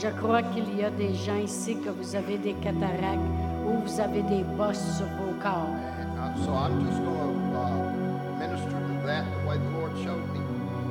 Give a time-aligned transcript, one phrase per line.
[0.00, 3.20] Je crois qu'il y a des gens ici que vous avez des cataractes
[3.66, 5.68] ou vous avez des bosses sur vos corps.
[6.16, 7.90] Uh, so I'm just going to
[8.38, 10.40] minister to that the way the Lord showed me.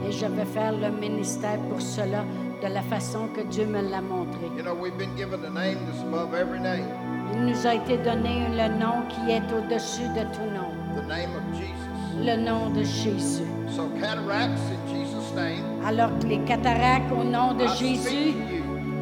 [0.08, 2.24] Et je vais faire le ministère pour cela
[2.62, 4.48] de la façon que Dieu me l'a montré.
[4.58, 6.86] You know, we've been given a name that's above every name,
[7.34, 11.30] Il nous a été donné le nom qui est au-dessus de tout nom, the name
[11.36, 12.26] of Jesus.
[12.26, 13.44] le nom de Jésus.
[13.76, 18.36] So cataracts in Jesus' name, Alors que les cataractes au nom de Jésus,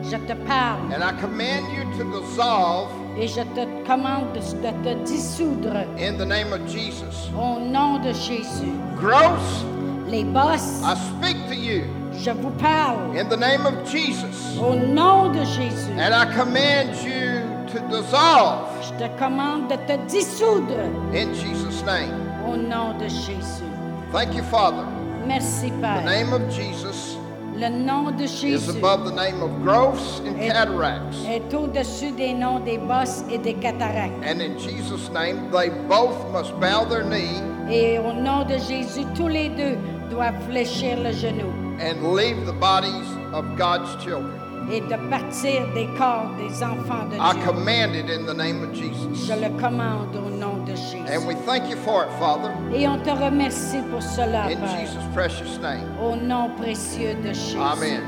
[0.04, 4.72] je te parle and I command you to dissolve et je te commande de, de
[4.84, 7.30] te dissoudre in the name of Jesus.
[7.36, 8.72] au nom de Jésus.
[8.96, 9.66] Gross,
[10.08, 14.76] Les bosses, I speak to you je vous parle in the name of Jesus, au
[14.76, 15.92] nom de Jésus.
[16.00, 22.14] and I command you to dissolve Je te commande de te dissoudre in Jesus' name.
[22.48, 23.66] au nom de Jésus.
[24.14, 24.86] Thank you, Father.
[25.28, 26.06] Merci, The Père.
[26.06, 27.18] name of Jesus
[27.60, 31.16] Le nom de is Jésus above the name of growths and Et- cataracts.
[31.28, 34.14] est au-dessus des noms des bosses et des cataractes.
[34.24, 39.06] And in Jesus' name, they both must bow their knee Et au nom de Jésus,
[39.16, 39.76] tous les deux
[40.12, 41.52] doivent fléchir le genou
[41.82, 44.32] and leave the bodies of God's children.
[44.72, 47.44] et de partir des corps des enfants de I Dieu.
[47.46, 49.26] command it in the name of Jesus.
[49.28, 51.10] Je le commande au nom de Jésus.
[51.10, 54.80] And we thank you for it, Father, Et on te remercie pour cela, in Père.
[54.80, 55.84] Jesus' precious name.
[56.02, 57.58] Au nom précieux de Jésus.
[57.58, 58.04] Amen.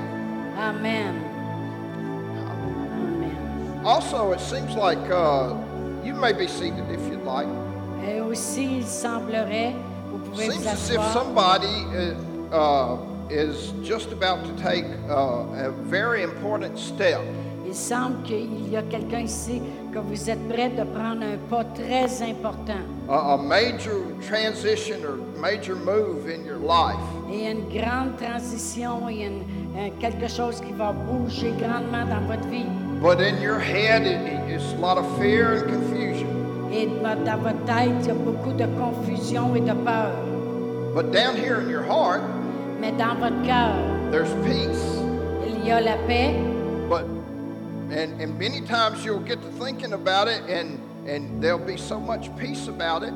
[0.57, 1.15] Amen.
[2.49, 3.81] Amen.
[3.85, 5.55] Also, it seems like uh,
[6.03, 7.47] you may be seated if you'd like.
[8.05, 9.75] Et aussi, il semblerait,
[10.09, 11.85] vous pouvez vous Seems as if asseoir, somebody
[12.51, 12.97] uh, uh,
[13.29, 17.21] is just about to take uh, a very important step.
[17.69, 19.61] Il semble qu'il y a quelqu'un ici
[19.93, 25.17] que vous êtes prêt de prendre un pas très important a, a major transition or
[25.39, 26.99] major move in your life.
[27.31, 29.43] et une grande transition et une-
[29.77, 32.65] un- quelque chose qui va bouger grandement dans votre vie.
[33.01, 34.19] But in your head, it,
[34.49, 36.27] it's a lot of fear and confusion.
[36.73, 40.11] Et dans dans votre tête, il y a beaucoup de confusion et de peur.
[40.95, 42.21] But down here in your heart,
[42.81, 43.75] Mais dans votre cœur,
[44.11, 44.99] there's peace.
[45.47, 46.33] il y a la paix.
[46.89, 47.05] But
[47.91, 51.99] and, and many times you'll get to thinking about it and and there'll be so
[51.99, 53.13] much peace about it,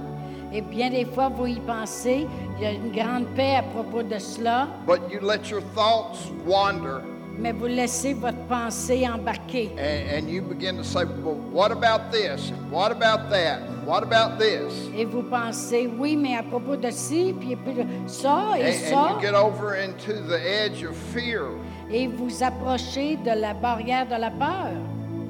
[0.51, 4.03] Et bien des fois, vous y pensez, il y a une grande paix à propos
[4.03, 7.01] de cela, but you let your thoughts wander
[7.37, 9.71] mais vous laissez votre pensée embarquer.
[9.77, 12.51] and, and you begin to say, Well, what about this?
[12.51, 13.61] And what about that?
[13.85, 14.71] What about this?
[14.95, 17.73] Et vous pensez, oui, mais à propos de ci, puis, puis
[18.07, 21.47] ça And, et and ça, you get over into the edge of fear.
[21.93, 24.73] Et vous approchez de la barrière de la peur.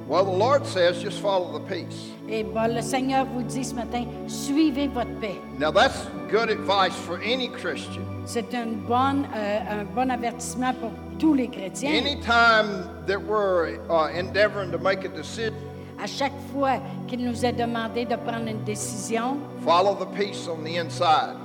[0.08, 2.12] Well, the Lord says, just follow the peace.
[2.30, 5.40] Et bon, le Seigneur vous dit ce matin, suivez votre paix.
[5.60, 8.04] Now, that's good advice for any Christian.
[8.26, 11.92] C'est une bonne, euh, un bon avertissement pour tous les chrétiens.
[11.92, 15.54] Anytime that we're uh, endeavoring to make a decision,
[16.02, 20.62] À chaque fois qu'il nous est demandé de prendre une décision, follow the peace on
[20.64, 21.38] the inside.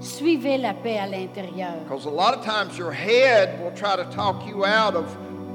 [0.00, 1.74] Suivez la paix à l'intérieur.
[1.88, 5.06] Because a lot of times your head will try to talk you out of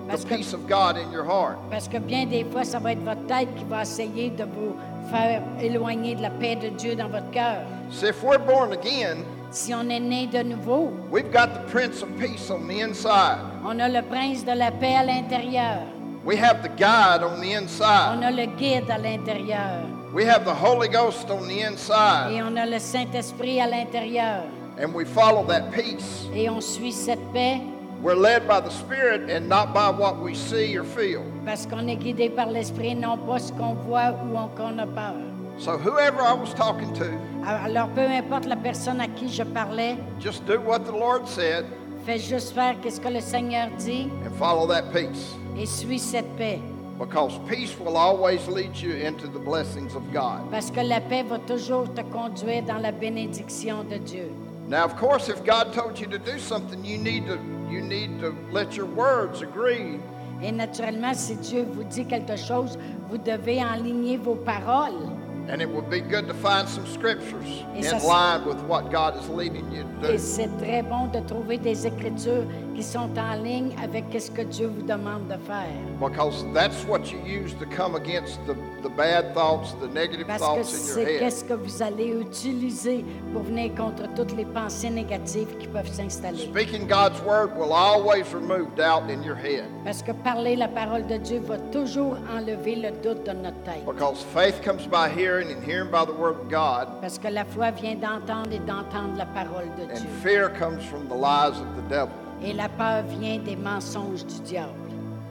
[0.09, 1.57] the que- peace of God in your heart.
[1.69, 4.75] Parce que bien des fois, ça va être votre tête qui va essayer de vous
[5.09, 7.63] faire éloigner de la paix de Dieu dans votre cœur.
[7.91, 12.01] See, if we're born again, Si on est né de nouveau, we've got the Prince
[12.01, 13.37] of Peace on the inside.
[13.65, 15.81] on a le prince de la paix à l'intérieur.
[16.23, 18.17] We have the guide on the inside.
[18.17, 19.83] On a le guide à l'intérieur.
[20.13, 22.33] We have the Holy Ghost on the inside.
[22.33, 24.43] Et on a le Saint-Esprit à l'intérieur.
[24.77, 26.27] And we follow that peace.
[26.33, 27.61] Et on suit cette paix
[28.01, 31.21] We're led by the Spirit and not by what we see or feel.
[31.45, 35.15] parce qu'on est guidé par l'Esprit, non pas ce qu'on voit ou qu'on a peur.
[35.59, 37.05] So, whoever I was talking to,
[37.45, 41.65] Alors, peu importe la personne à qui je parlais, just do what the Lord said
[42.05, 45.35] fais juste faire ce que le Seigneur dit and follow that peace.
[45.57, 46.59] et suis cette paix.
[47.01, 50.51] Because peace will always lead you into the blessings of God.
[50.51, 54.31] Parce que la paix va toujours te conduire dans la bénédiction de Dieu.
[54.67, 57.39] Now, of course, if God told you to do something, you need to
[57.71, 59.99] you need to let your words agree
[60.43, 62.77] Et naturellement, si Dieu vous dit quelque chose,
[63.09, 65.09] vous devez enligner vos paroles.
[65.49, 69.15] And it would be good to find some scriptures Et in line with what God
[69.17, 70.17] is leading you to Et do.
[70.19, 72.45] c'est très bon de trouver des écritures
[72.75, 75.67] qui sont en ligne avec ce que Dieu vous demande de faire.
[75.99, 80.39] Because that's what you use to come against the, the bad thoughts, the negative Parce
[80.41, 81.19] que thoughts in c'est your head.
[81.19, 86.37] qu'est-ce que vous allez utiliser pour venir contre toutes les pensées négatives qui peuvent s'installer.
[86.51, 89.65] Speaking God's word will always remove doubt in your head.
[89.83, 93.85] Parce que parler la parole de Dieu va toujours enlever le doute de notre tête.
[93.85, 96.87] Because faith comes by hearing and hearing by the word of God.
[97.01, 100.09] Parce que la foi vient d'entendre et d'entendre la parole de And Dieu.
[100.23, 102.09] fear comes from the lies of the devil.
[102.43, 104.73] Et la peur vient des mensonges du diable.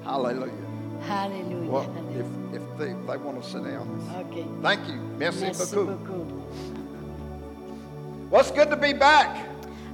[0.06, 0.52] Hallelujah.
[1.08, 1.70] Alléluia.
[1.70, 3.88] Well, if, if they, they want to sit down.
[4.18, 4.44] OK.
[4.62, 5.00] Thank you.
[5.18, 5.96] Merci, Merci beaucoup.
[5.96, 6.26] beaucoup.
[8.30, 9.36] Well, it's good to be back.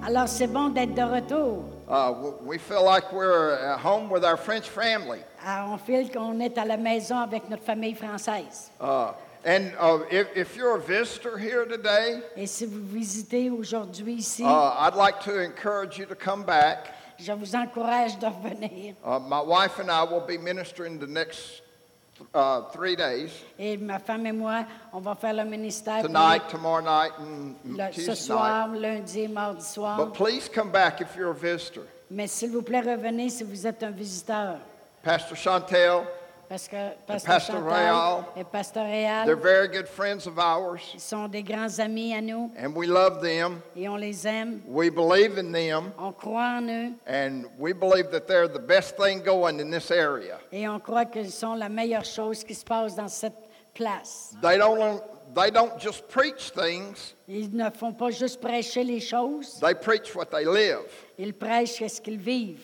[0.04, 1.64] Alors, c'est bon d'être de retour.
[1.88, 5.20] Uh, we feel like we're at home with our French family.
[5.44, 8.70] Alors, on file qu'on est à la maison avec notre famille française.
[8.80, 9.12] Uh,
[9.44, 14.42] and uh, if, if you're a visitor here today, Et si vous visitez aujourd'hui ici,
[14.42, 16.92] uh, I'd like to encourage you to come back.
[17.18, 18.94] Je vous encourage de revenir.
[19.04, 21.62] Uh, my wife and I will be ministering the next
[22.34, 26.80] uh, three days Et ma femme et moi, on va faire le ministère tonight, tomorrow
[26.80, 28.16] night, and le- ce Tuesday night.
[28.18, 29.96] soir, lundi et mardi soir.
[29.98, 31.82] But please come back if you're a visitor.
[32.10, 34.56] Mais s'il vous plaît, revenez si vous êtes un visiteur.
[35.02, 36.02] Pastor Chantel,
[36.48, 36.76] Parce que
[37.06, 41.26] Pasteur Pasteur Chantal Réal, et Pasteur they're Réal, very good friends of ours, ils sont
[41.28, 43.60] des grands amis à nous and we love them.
[43.76, 44.60] et on les aime.
[44.69, 48.96] We believe in them, On croit en eux and we believe that they're the best
[48.96, 50.38] thing going in this area.
[50.52, 53.34] et on croit qu'ils sont la meilleure chose qui se passe dans cette
[53.75, 54.32] place.
[54.40, 55.02] They don't,
[55.34, 60.14] they don't just preach things, Ils ne font pas juste prêcher les choses, they preach
[60.14, 60.87] what they live.
[61.19, 62.60] ils prêchent ce qu'ils vivent.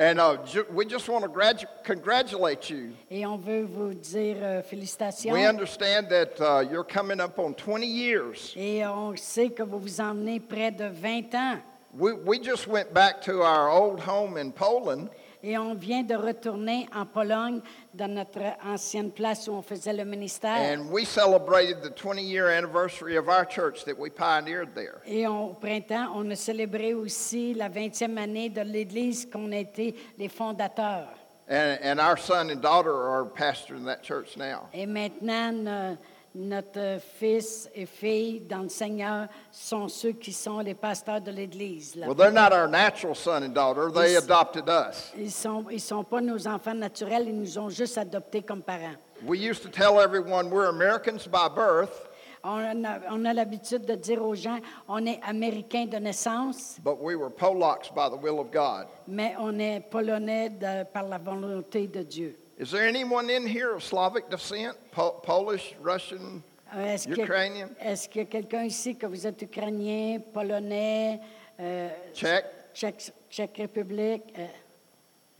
[0.00, 2.92] And uh, ju- we just want to gradu- congratulate you.
[3.10, 5.32] Et on veut vous dire euh, félicitations.
[5.32, 8.54] We understand that uh, you're coming up on 20 years.
[8.56, 11.58] Et on sait que vous vous emmenez près de 20 ans.
[11.98, 15.08] We, we just went back to our old home in Poland,
[15.42, 17.60] Et on vient de retourner en Pologne,
[17.94, 20.56] dans notre ancienne place où on faisait le ministère.
[20.76, 25.00] and we celebrated the 20 year anniversary of our church that we pioneered there.
[25.06, 29.56] Et on- au printemps, on a célébré aussi la 20e année de l'Église qu'on a
[29.58, 31.14] été les fondateurs.
[31.50, 34.68] And, and our son and daughter are pastoring that church now.
[34.74, 35.96] Et maintenant,
[36.34, 41.96] notre fils et fille dans le Seigneur sont ceux qui sont les pasteurs de l'Église.
[41.96, 42.06] là.
[42.06, 45.12] Well, they're not our natural son and daughter, they adopted us.
[45.16, 48.62] Ils ne sont, ils sont pas nos enfants naturels, ils nous ont juste adoptés comme
[48.62, 48.96] parents.
[49.26, 52.06] We used to tell everyone we're Americans by birth,
[52.44, 56.96] On a, on a l'habitude de dire aux gens, on est américain de naissance, but
[57.02, 58.86] we were Polacks by the will of God.
[59.08, 62.37] mais on est polonais de- par la volonté de Dieu.
[62.58, 64.76] Is there anyone in here of Slavic descent?
[64.90, 66.42] Po- Polish, Russian?
[66.74, 67.68] Euh, Est-ce qu'il y a- Ukrainian?
[67.80, 71.20] est-ce qu'il y a quelqu'un ici que vous êtes ukrainien, polonais,
[71.60, 72.44] euh, Czech?
[72.74, 74.34] Tchèque, Tchèque République?
[74.38, 74.46] euh,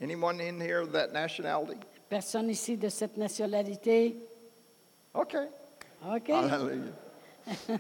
[0.01, 1.77] Anyone in here of that nationality?
[2.09, 4.15] personne ici de cette nationalité?
[5.15, 5.47] Okay.
[6.09, 6.29] OK.
[6.31, 6.93] Hallelujah.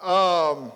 [0.00, 0.70] um,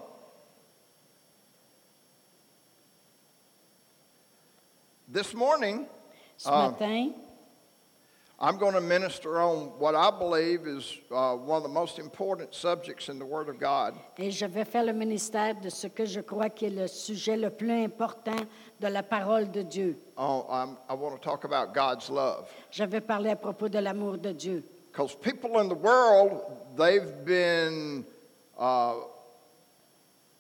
[5.15, 5.87] this morning,
[6.37, 6.71] Ce Ah.
[6.71, 7.15] matin,
[8.41, 12.53] I'm going to minister on what I believe is uh, one of the most important
[12.53, 13.95] subjects in the Word of God.
[14.19, 17.37] et je vais faire le ministère de ce que je crois qui est le sujet
[17.37, 18.37] le plus important
[18.81, 19.97] de la parole de Dieu.
[20.19, 22.49] Oh, I'm, I want to talk about God's love.
[22.73, 24.63] Je vais parler à propos de l'amour de Dieu.
[24.91, 26.43] Because people in the world,
[26.77, 28.05] they've been
[28.59, 28.95] uh,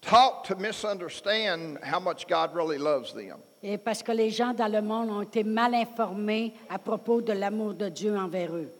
[0.02, 3.38] taught to misunderstand how much God really loves them.
[3.66, 7.32] Et parce que les gens dans le monde ont été mal informés à propos de
[7.32, 8.70] l'amour de Dieu envers eux.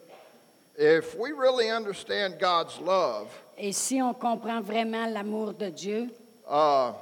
[0.76, 6.08] If we really understand God's love, Et si on comprend vraiment l'amour de Dieu,
[6.50, 6.92] uh,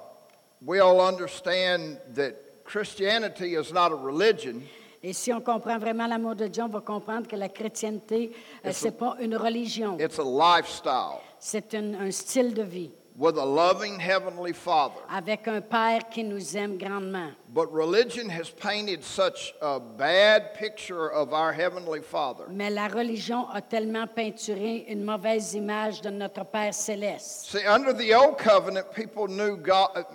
[0.65, 2.35] we'll understand that
[2.65, 4.63] Christianity is not a religion,
[5.03, 8.31] et si on comprend vraiment l'amour de Dieu, on va comprendre que la chrétienté,
[8.65, 11.19] euh, c'est pas une religion, it's a lifestyle.
[11.41, 15.01] C'est un, un style de vie with a loving Heavenly Father.
[15.11, 17.31] avec un Père qui nous aime grandement.
[17.53, 22.45] But religion has painted such a bad picture of our Heavenly Father.
[22.49, 27.51] Mais la religion a tellement peinturé une mauvaise image de notre Père céleste.
[27.51, 30.07] See, under the old covenant, people knew God,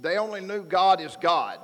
[0.00, 1.58] they only knew God is God.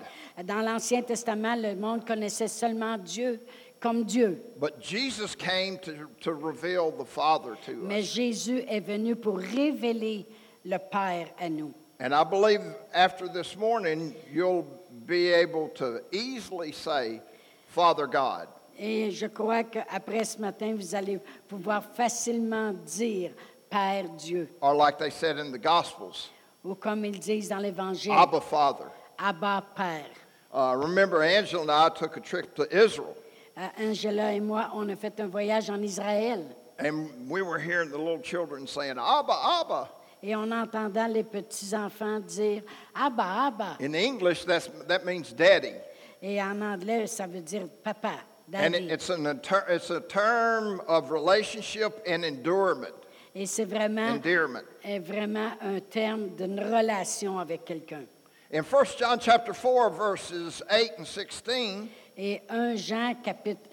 [0.44, 3.40] Dans l'Ancien Testament, le monde connaissait seulement Dieu
[3.80, 4.40] comme Dieu.
[4.58, 8.14] But Jesus came to, to reveal the Father to Mais us.
[8.14, 10.26] Jésus est venu pour révéler
[10.68, 11.72] le Père à nous.
[12.00, 12.60] And I believe
[12.94, 14.66] after this morning, you'll
[15.06, 17.20] be able to easily say,
[17.68, 18.46] Father God.
[18.78, 23.32] Et je crois qu'après ce matin, vous allez pouvoir facilement dire
[23.68, 26.28] Père Dieu, Or like they said in the Gospels,
[26.64, 28.84] ou comme ils disent dans l'Évangile, Abba Father.
[29.18, 30.06] Abba Père.
[30.54, 33.16] Uh, remember, Angela and I took a trip to Israel,
[33.58, 36.44] Euh, Angela et moi, on a fait un voyage en Israël.
[36.78, 39.88] and we were hearing the little children saying, Abba, Abba.
[40.22, 42.62] Et on entendait les petits-enfants dire
[42.94, 43.76] Abba, Abba.
[43.80, 45.74] In English, that's, that means daddy.
[46.20, 48.14] Et en anglais, ça veut dire papa,
[48.52, 48.84] And daddy.
[48.86, 52.94] it- it's, an, inter- it's a term of relationship and endurement,
[53.34, 54.64] Et c'est vraiment, endearment.
[54.82, 58.04] est vraiment un terme d'une relation avec quelqu'un.
[58.52, 63.14] In 1 John chapter 4, verses 8 and 16, Et 1 Jean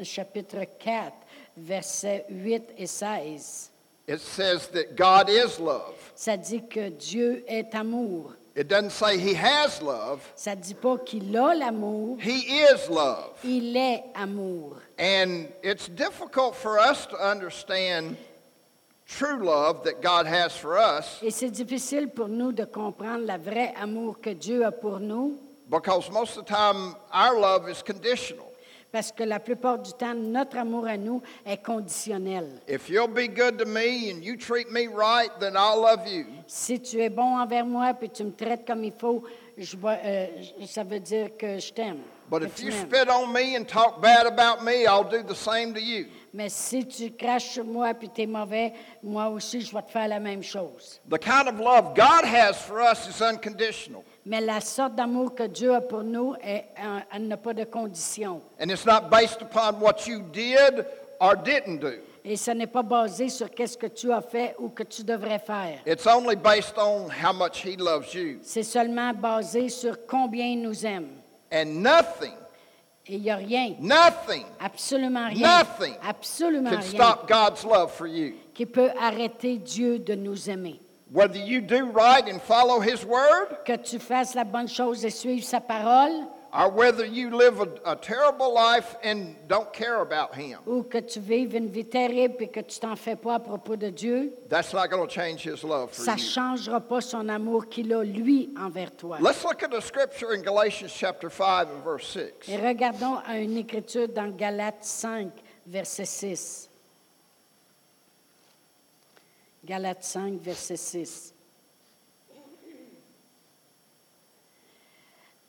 [0.04, 1.14] chapitre 4,
[1.58, 3.72] versets 8 et 16,
[4.08, 5.94] it says that God is love.
[6.16, 8.34] ça dit que Dieu est amour.
[8.56, 13.34] It doesn't say he has love, Ça dit pas qu'il a l'amour, he is love.
[13.44, 14.78] il est amour.
[14.98, 18.16] And it's difficult for us to understand
[19.06, 23.38] true love that God has for us Et c'est difficile pour nous de comprendre le
[23.38, 25.38] vrai amour que Dieu a pour nous,
[25.70, 28.46] because most of the time our love is conditional.
[28.92, 32.48] Parce que la plupart du temps, notre amour à nous est conditionnel.
[32.68, 36.26] If you'll be good to me and you treat me right, then I'll love you.
[36.48, 39.24] Si tu es bon envers moi puis tu me traites comme il faut,
[39.58, 40.28] je euh,
[40.66, 42.00] ça veut dire que je t'aime.
[42.30, 42.90] But que if tu you m'aimes.
[42.90, 46.08] spit on me and talk bad about me, I'll do the same to you.
[46.34, 49.92] Mais si tu craches sur moi puis tu es mauvais, moi aussi, je vais te
[49.92, 51.00] faire la même chose.
[51.10, 54.04] The kind of love God has for us is unconditional.
[54.26, 56.66] Mais la sorte d'amour que Dieu a pour nous, est,
[57.14, 58.42] elle n'a pas de condition.
[58.60, 60.86] And it's not based upon what you did
[61.20, 61.94] or didn't do.
[62.28, 65.38] Et ce n'est pas basé sur qu'est-ce que tu as fait ou que tu devrais
[65.38, 65.80] faire.
[65.86, 68.40] It's only based on how much He loves you.
[68.42, 71.08] C'est seulement basé sur combien il nous aime.
[71.54, 72.34] And nothing,
[73.06, 77.92] Et il n'y a rien, nothing absolument rien, Nothing absolument can rien stop God's love
[77.92, 78.34] for you.
[78.56, 80.82] qui peut arrêter Dieu de nous aimer.
[81.12, 85.12] Whether you do right and follow His word, Que tu fasses la bonne chose et
[85.12, 90.34] suive sa parole, or whether you live a, a terrible life and don't care about
[90.34, 93.40] Him, ou que tu vives une vie terrible et que tu t'en fais pas à
[93.40, 96.26] propos de Dieu, that's not going to change His love for ça ne you.
[96.28, 99.20] changera pas son amour qu'il a, lui, envers toi.
[99.22, 102.50] Let's look at the scripture in Galatians chapter 5 and verse 6.
[102.50, 105.30] Et regardons à une écriture dans Galates 5,
[105.68, 106.70] verset 6.
[109.66, 111.34] Galates 5, verset 6.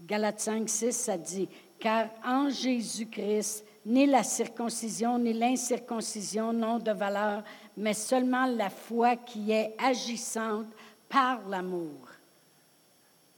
[0.07, 6.93] Galates 5, 6, ça dit, car en Jésus-Christ, ni la circoncision ni l'incirconcision n'ont de
[6.93, 7.43] valeur,
[7.77, 10.67] mais seulement la foi qui est agissante
[11.09, 12.09] par l'amour.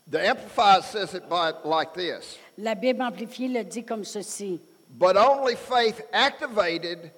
[0.09, 4.59] The Amplified says it by, like this La Bible amplifiée le dit comme ceci.
[4.97, 7.11] But only faith activated,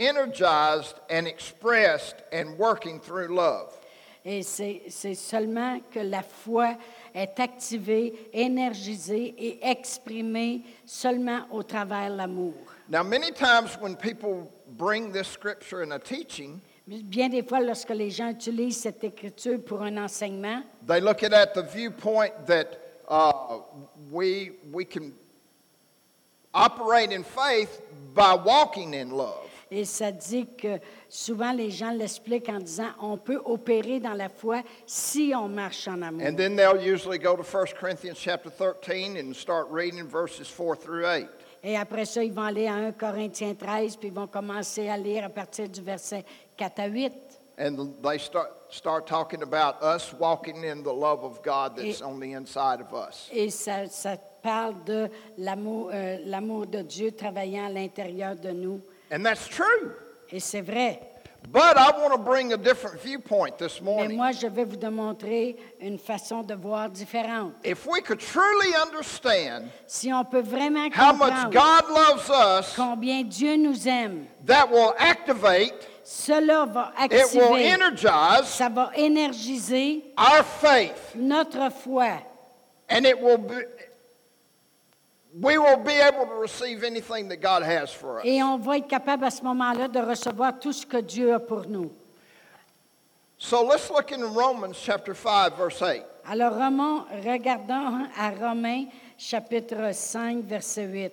[0.00, 3.72] energized, and expressed and working through love.
[4.24, 6.76] Et c'est c'est seulement que la foi
[7.14, 12.54] est activée, énergisée et exprimée seulement au travers de l'amour.
[12.88, 17.90] Now, many times when people bring this scripture in a teaching, Bien des fois, lorsque
[17.90, 22.32] les gens utilisent cette écriture pour un enseignement, they look at it at the viewpoint
[22.46, 22.66] that
[23.08, 23.58] uh,
[24.10, 25.12] we, we can
[26.52, 27.80] operate in faith
[28.12, 29.49] by walking in love.
[29.70, 34.28] Et ça dit que souvent les gens l'expliquent en disant on peut opérer dans la
[34.28, 36.26] foi si on marche en amour.
[36.26, 40.76] And then they'll usually go to 1 Corinthians chapter 13 and start reading verses 4
[40.76, 41.28] through 8.
[41.62, 44.96] Et après ça, ils vont aller à 1 Corinthiens 13, puis ils vont commencer à
[44.96, 46.24] lire à partir du verset
[46.56, 47.12] 4 à 8.
[47.58, 52.02] And they start, start talking about us walking in the love of God that's Et-
[52.02, 53.28] on the inside of us.
[53.30, 58.80] Et ça, ça parle de l'amour, euh, l'amour de Dieu travaillant à l'intérieur de nous.
[59.10, 59.92] And that's true.
[60.30, 61.00] Et c'est vrai.
[61.48, 64.16] But I want to bring a different viewpoint this Mais morning.
[64.16, 67.54] moi, je vais vous démontrer une façon de voir différente.
[67.64, 72.74] If we could truly understand Si on peut vraiment how much comprendre God loves us,
[72.76, 78.92] combien Dieu nous aime, that will activate, cela va it will activer, energize ça va
[78.94, 82.20] énergiser our faith, notre foi.
[82.90, 83.64] and it will be,
[85.38, 88.26] we will be able to receive anything that God has for us.
[88.26, 91.38] Et on va être capable à ce moment-là de recevoir tout ce que Dieu a
[91.38, 91.90] pour nous.
[93.38, 96.04] So let's look in Romans chapter 5, verse 8.
[96.26, 101.12] Alors, Romains, regardons à Romains chapitre 5, verset 8.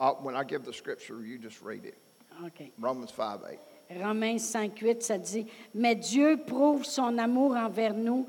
[0.00, 1.96] Uh, when I give the scripture, you just read it.
[2.44, 2.72] OK.
[2.80, 3.58] Romans 5, 8.
[4.00, 8.26] Romains 5, 8, ça dit Mais Dieu prouve son amour envers nous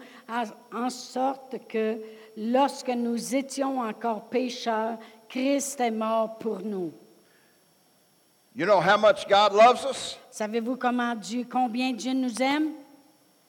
[0.71, 1.99] en sorte que
[2.37, 4.97] lorsque nous étions encore pécheurs,
[5.29, 6.91] Christ est mort pour nous.
[8.55, 10.17] You know how much God loves us?
[10.29, 12.73] Savez-vous comment Dieu, combien Dieu nous aime?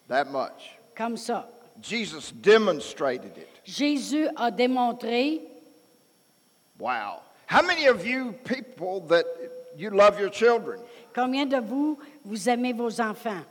[0.09, 0.79] That much.
[0.97, 1.47] Comme ça.
[1.83, 3.49] Jesus demonstrated it.
[3.65, 5.41] Jésus a démontré,
[6.79, 7.21] Wow.
[7.47, 9.25] How many of you people that
[9.77, 10.81] you love your children?
[11.15, 13.45] combien de vous, vous aimez vos enfants?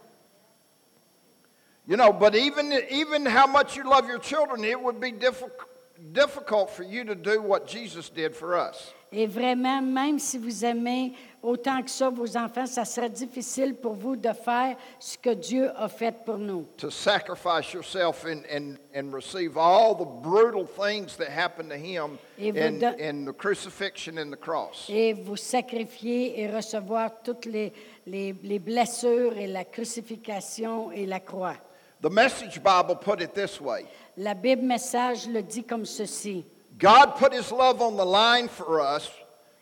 [1.85, 5.67] You know, but even even how much you love your children, it would be difficult
[6.11, 8.93] difficult for you to do what Jesus did for us.
[9.11, 11.13] Et vraiment, même si vous aimez
[11.43, 15.69] autant que ça vos enfants, ça serait difficile pour vous de faire ce que Dieu
[15.75, 16.65] a fait pour nous.
[16.77, 22.17] To sacrifice yourself and, and, and receive all the brutal things that happened to him
[22.39, 24.89] Et vous in, don- in the crucifixion and the cross.
[24.89, 27.71] Et vous sacrifier et recevoir toutes les,
[28.07, 31.55] les, les blessures et la crucifixion et la croix.
[32.03, 33.85] The Message Bible put it this way
[34.17, 36.43] La Bible message le dit comme ceci.
[36.77, 39.09] God put his love on the line for us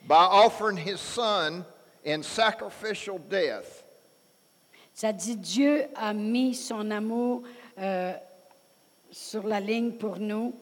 [0.08, 1.64] by offering his son
[2.04, 3.84] in sacrificial death.
[4.96, 7.44] Ça dit Dieu a mis son amour
[7.78, 8.14] euh,
[9.12, 10.56] sur la ligne pour nous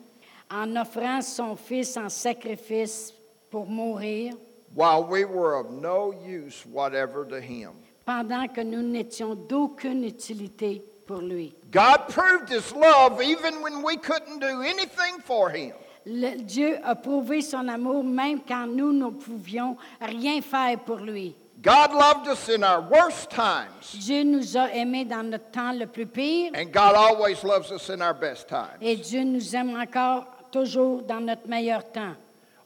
[0.52, 3.14] en offrant son Fils en sacrifice
[3.50, 4.34] pour mourir
[4.76, 7.72] while we were of no use whatever to him.
[8.06, 11.51] pendant que nous n'étions d'aucune utilité pour lui.
[11.72, 15.74] God proved his love even when we couldn't do anything for him.
[16.06, 21.36] Le- Dieu a prouvé son amour même quand nous ne pouvions rien faire pour lui.
[21.63, 25.88] God loved us in our worst times, Dieu nous a aimés dans notre temps le
[25.88, 28.78] plus pire and God always loves us in our best times.
[28.80, 32.16] et Dieu nous aime encore toujours dans notre meilleur temps.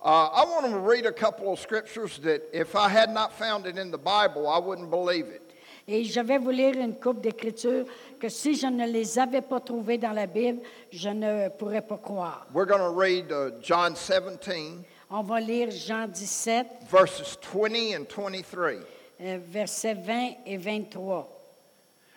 [0.06, 3.66] Uh, I want to read a couple of scriptures that if I had not found
[3.66, 5.44] it in the Bible, I wouldn't believe it.
[5.88, 7.86] Et je vais vous lire une coupe d'écritures
[8.24, 10.62] que si je ne les avais pas trouvées dans la Bible,
[10.94, 12.48] je ne pourrais pas croire.
[12.54, 18.06] We're going to read uh, John 17, On va lire Jean 17, verses 20 and
[18.08, 18.80] 23.
[19.20, 21.28] euh, versets 20 et 23.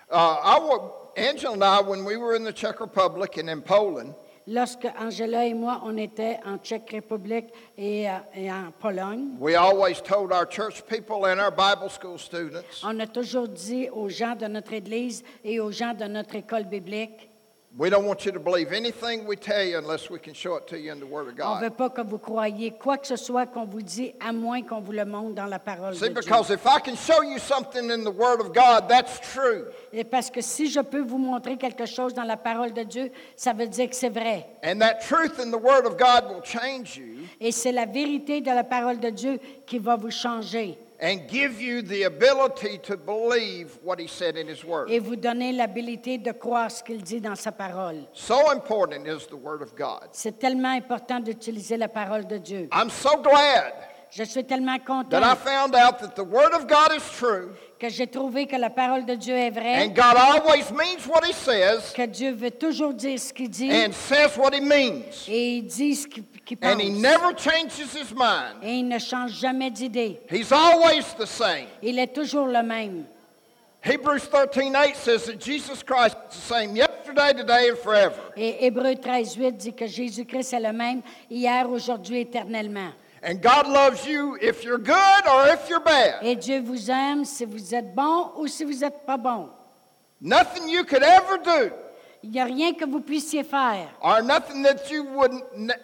[0.09, 3.61] Uh, I wa- Angela and I, when we were in the Czech Republic and in
[3.61, 4.15] Poland,
[4.49, 9.57] Lorsque Angela et moi, on était en Tchèque République et, euh, et en Pologne, we
[9.57, 14.09] always told our church people and our Bible school students, on a toujours dit aux
[14.09, 17.26] gens de notre Église et aux gens de notre école biblique,
[17.79, 20.67] we don't want you to believe anything we tell you unless we can show it
[20.67, 21.77] to you in the Word of on ne veut God.
[21.77, 24.93] pas que vous croyiez quoi que ce soit qu'on vous dit, à moins qu'on vous
[24.93, 26.15] le montre dans la parole See, de Dieu.
[26.23, 29.65] because if I can show you something in the Word of God, that's true.
[29.93, 33.11] Et parce que si je peux vous montrer quelque chose dans la parole de Dieu,
[33.37, 34.47] ça veut dire que c'est vrai.
[34.65, 38.41] And that truth in the Word of God will change you Et c'est la vérité
[38.41, 42.97] de la parole de Dieu qui va vous changer and give you the ability to
[42.97, 44.89] believe what He said in His Word.
[44.91, 48.07] et vous donner l'habilité de croire ce qu'il dit dans sa parole.
[48.13, 50.09] So important is the Word of God.
[50.13, 52.69] C'est tellement important d'utiliser la parole de Dieu.
[52.73, 53.73] I'm so glad
[54.11, 57.55] Je suis tellement that content I found out that the Word of God is true
[57.79, 61.25] que j'ai trouvé que la parole de Dieu est vraie, and God always means what
[61.25, 65.27] He says que Dieu veut toujours dire ce qu'il dit and says what He means.
[65.29, 66.25] et il dit ce qu'il
[66.57, 66.73] pense.
[66.73, 68.63] And He never changes His mind.
[68.63, 70.21] Et il ne change jamais d'idée.
[70.31, 71.67] He's always the same.
[71.83, 73.05] Il est toujours le même.
[73.83, 78.17] Hebrews 13:8 says that Jesus Christ is the same yesterday, today, and forever.
[78.37, 82.93] Et Hébreu 13, 8 dit que Jésus-Christ est le même hier, aujourd'hui, éternellement.
[83.29, 86.23] And God loves you if you're good or if you're bad.
[86.23, 89.49] Et Dieu vous aime si vous êtes bon ou si vous n'êtes pas bon.
[90.21, 91.73] Nothing you could ever do
[92.23, 95.33] Il n'y a rien que vous puissiez faire or nothing that you would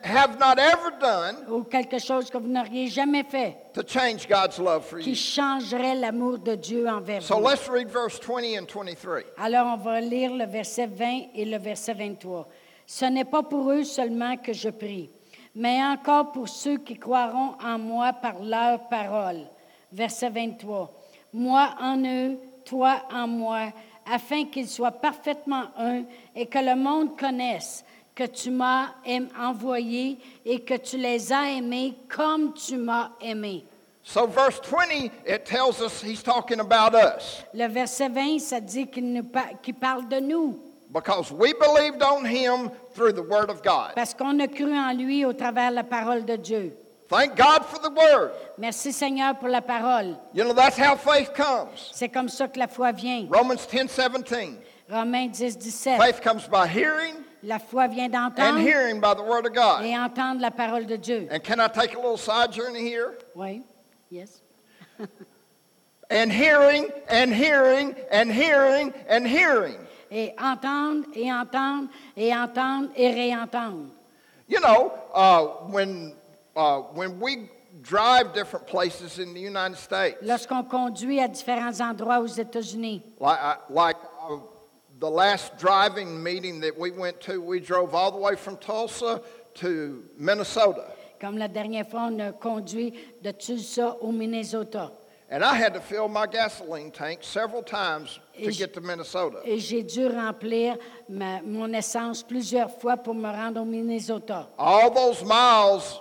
[0.03, 4.59] have not ever done ou quelque chose que vous n'auriez jamais fait to change God's
[4.59, 5.17] love for qui you.
[5.17, 7.49] changerait l'amour de Dieu envers So vous.
[7.49, 9.23] let's read verse 20 and 23.
[9.37, 12.49] Alors on va lire le verset 20 et le verset 23.
[12.87, 15.11] Ce n'est pas pour eux seulement que je prie,
[15.55, 19.41] mais encore pour ceux qui croiront en moi par leur parole.
[19.93, 20.91] Verset 23.
[21.35, 23.73] Moi en eux, toi en moi,
[24.11, 26.03] afin qu'ils soient parfaitement un
[26.35, 27.85] et que le monde connaisse
[28.15, 28.89] que tu m'as
[29.41, 33.65] envoyé et que tu les as aimés comme tu m'as aimé.
[34.05, 38.87] So verse 20 it tells us he's talking about us Le verset 20, ça dit
[38.89, 40.59] qu'il nous par- qu'il parle de nous.
[40.93, 43.95] Because we believed on him through the word of God.
[43.95, 46.77] Parce qu'on a cru en lui au travers la parole de Dieu.
[47.09, 48.33] Thank God for the word.
[48.57, 50.17] Merci Seigneur pour la parole.
[50.33, 51.91] You know that's how faith comes.
[51.93, 53.27] C'est comme ça que la foi vient.
[53.31, 54.57] Romans 10:17.
[54.91, 55.99] Romains 10, 17.
[56.01, 58.57] Faith comes by hearing La foi vient d'entendre.
[58.57, 59.85] and hearing by the word of God.
[59.85, 61.29] et entendre la parole de Dieu.
[61.31, 63.19] And can I take a little side journey here?
[63.35, 63.63] Oui.
[64.11, 64.41] Yes.
[66.11, 69.77] And hearing and hearing and hearing and hearing.
[70.15, 73.89] Et entendre et entendre et entendre et réentendre.
[74.47, 76.13] You know, uh, when,
[76.55, 77.49] uh, when we
[77.81, 83.39] drive different places in the United States, Lorsqu'on conduit à différents endroits aux États-Unis, like,
[83.41, 83.97] uh, like
[84.29, 84.37] uh,
[85.01, 89.23] the last driving meeting that we went to, we drove all the way from Tulsa
[89.55, 90.93] to Minnesota.
[91.23, 94.91] comme la dernière fois, on a conduit de Tulsa au Minnesota.
[95.31, 98.81] And I had to fill my gasoline tank several times to Et je- get to
[98.81, 99.39] Minnesota.
[99.45, 100.77] Et j'ai dû remplir
[101.09, 104.49] ma- mon essence plusieurs fois pour me rendre au Minnesota.
[104.59, 106.01] All those miles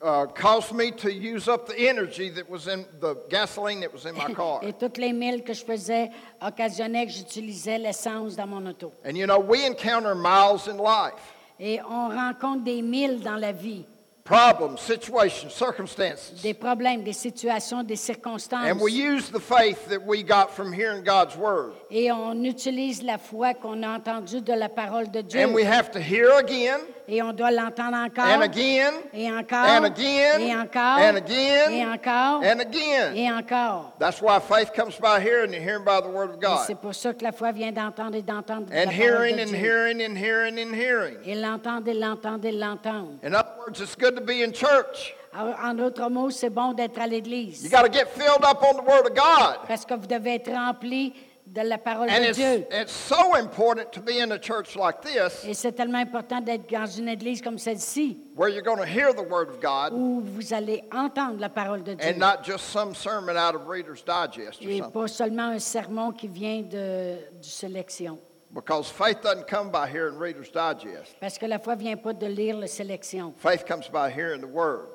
[0.00, 4.06] uh, caused me to use up the energy that was in the gasoline that was
[4.06, 4.60] in my car.
[4.62, 6.10] Et toutes les milles que je faisais
[6.40, 8.92] occasionnaient que j'utilisais l'essence dans mon auto.
[9.04, 13.50] And you know, we encounter miles in life Et on rencontre des milles dans la
[13.50, 13.84] vie,
[14.28, 16.32] problems, situations, circumstances.
[16.42, 18.70] des problèmes, des situations, des circonstances.
[18.70, 21.72] And we use the faith that we got from hearing God's word.
[21.90, 25.40] Et on utilise la foi qu'on a entendue de la parole de Dieu.
[25.40, 28.26] And we have to hear again Et on doit l'entendre encore.
[28.26, 29.64] and again Et encore.
[29.64, 30.98] and again Et encore.
[30.98, 32.42] and again Et encore.
[32.44, 33.14] and again.
[33.16, 33.94] Et encore.
[33.98, 36.64] That's why faith comes by hearing and hearing by the word of God.
[36.66, 39.54] c'est pour ça que la foi vient d'entendre et d'entendre la And parole hearing and
[39.56, 41.16] hearing and hearing and hearing.
[41.24, 43.12] Et l'entendre et l'entendre et l'entendre.
[43.22, 45.14] In other words, it's good to be in church.
[45.34, 47.70] En d'autres mots, c'est bon d'être à You l'Église.
[47.70, 49.58] got to get filled up on the word of God.
[49.66, 51.14] Parce que vous devez être rempli
[51.50, 52.66] de la parole And de it's, Dieu.
[52.70, 56.68] it's so important to be in a church like this Et c'est tellement important d'être
[56.70, 60.20] dans une Église comme celle-ci, where you're going to hear the word of God où
[60.20, 62.06] vous allez entendre la parole de Dieu.
[62.06, 64.92] and not just some sermon out of Reader's Digest or Et something.
[64.92, 68.18] pas seulement un sermon qui vient de, du sélection.
[68.50, 71.14] Because faith doesn't come by hearing Reader's Digest.
[71.20, 73.32] Parce que la foi vient pas de lire le sélection.
[73.38, 74.88] Faith comes by hearing the word.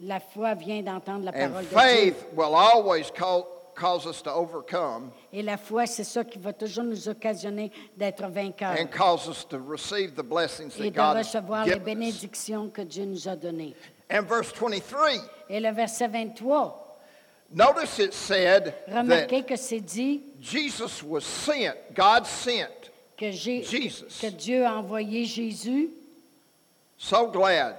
[0.00, 1.78] La foi vient d'entendre la And parole de Dieu.
[1.78, 3.46] faith will always call,
[3.80, 8.26] cause us to overcome Et la foi, c'est ça qui va toujours nous occasionner d'être
[8.28, 11.72] vainqueurs and cause us to receive the blessings et that de God has recevoir les
[11.74, 11.84] given us.
[11.84, 13.74] bénédictions que Dieu nous a données.
[14.10, 15.10] And verse 23,
[15.48, 16.98] Et le verset 23,
[17.52, 22.90] notice it said remarquez that que c'est dit Jesus was sent, God sent.
[23.16, 24.18] que, j'ai- Jesus.
[24.20, 25.90] que Dieu a envoyé Jésus.
[26.98, 27.76] So glad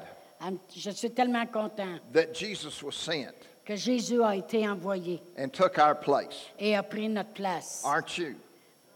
[0.76, 3.36] Je suis tellement content that Jesus was sent
[3.72, 6.36] que Jésus a été envoyé and took our place.
[6.60, 7.82] et a pris notre place.
[7.86, 8.36] Aren't you?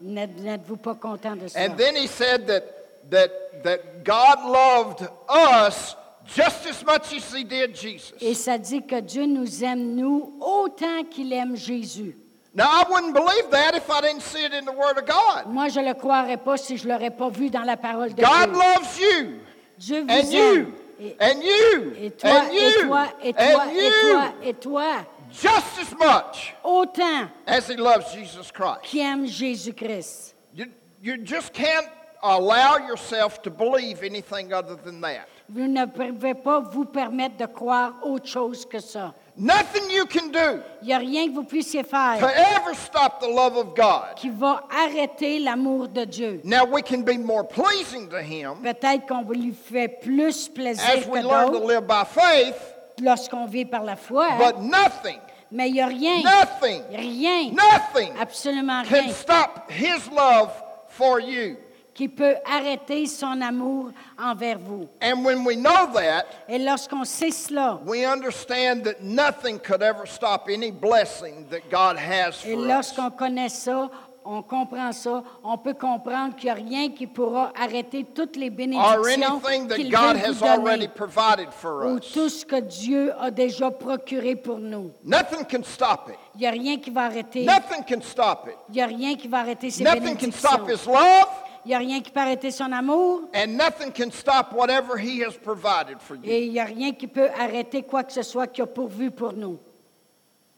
[0.02, 1.58] N'êtes- N'êtes-vous pas content de ça?
[1.58, 2.62] And then he said that,
[3.10, 8.12] that, that God loved us just as much as he did Jesus.
[8.20, 12.14] Et ça dit que Dieu nous aime, nous, autant qu'il aime Jésus.
[12.54, 15.46] Now, I wouldn't believe that if I didn't see it in the Word of God.
[15.46, 18.14] Moi, je ne le croirais pas si je ne l'aurais pas vu dans la parole
[18.14, 18.58] de God Dieu.
[18.58, 19.40] loves you,
[19.78, 20.32] Dieu vous and aime.
[20.32, 24.32] you, Et, and you, et toi, and et you, toi, et toi, and et toi,
[24.42, 28.82] you, et toi, just as much autant as he loves Jesus Christ.
[28.82, 30.34] qui aime Jésus-Christ.
[30.54, 30.66] You,
[31.02, 31.86] you just can't
[32.22, 35.28] allow yourself to believe anything other than that.
[35.48, 39.14] Vous ne pouvez pas vous permettre de croire autre chose que ça.
[39.38, 43.20] Nothing you can do Il n'y a rien que vous puissiez to faire ever stop
[43.20, 44.14] the love of God.
[44.16, 46.40] qui va arrêter l'amour de Dieu.
[46.42, 51.06] Now, we can be more pleasing to him Peut-être qu'on lui fait plus plaisir as
[51.06, 55.18] we que learn to d'autres live by faith, lorsqu'on vit par la foi, but nothing,
[55.50, 60.50] mais il n'y a rien, nothing, rien, nothing absolument can rien stop his love
[60.88, 61.56] for you.
[61.96, 64.86] Qui peut arrêter son amour envers vous.
[65.02, 70.04] And when we know that, Et lorsqu'on sait cela, we understand that nothing could ever
[70.06, 72.68] stop any blessing that God has et for us.
[72.68, 73.88] lorsqu'on connaît ça,
[74.28, 78.48] on comprend ça, on peut comprendre qu'il n'y a rien qui pourra arrêter toutes les
[78.50, 82.12] Or bénédictions anything that qu'il God veut has vous donner, already provided for ou us.
[82.12, 84.90] tout ce que Dieu a déjà procuré pour nous.
[85.04, 86.16] Nothing can stop it.
[86.34, 87.44] Il n'y a rien qui va arrêter.
[87.44, 88.56] Nothing can stop it.
[88.68, 90.90] Il n'y a rien qui va arrêter ses Nothing can stop bénédictions.
[90.92, 91.28] his love,
[91.66, 93.22] Il n'y a rien qui peut arrêter son amour.
[93.34, 96.92] and nothing can stop whatever he has provided for you, Et il n'y a rien
[96.92, 99.58] qui peut arrêter quoi que ce soit qu'il a pourvu pour nous.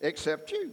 [0.03, 0.71] except you.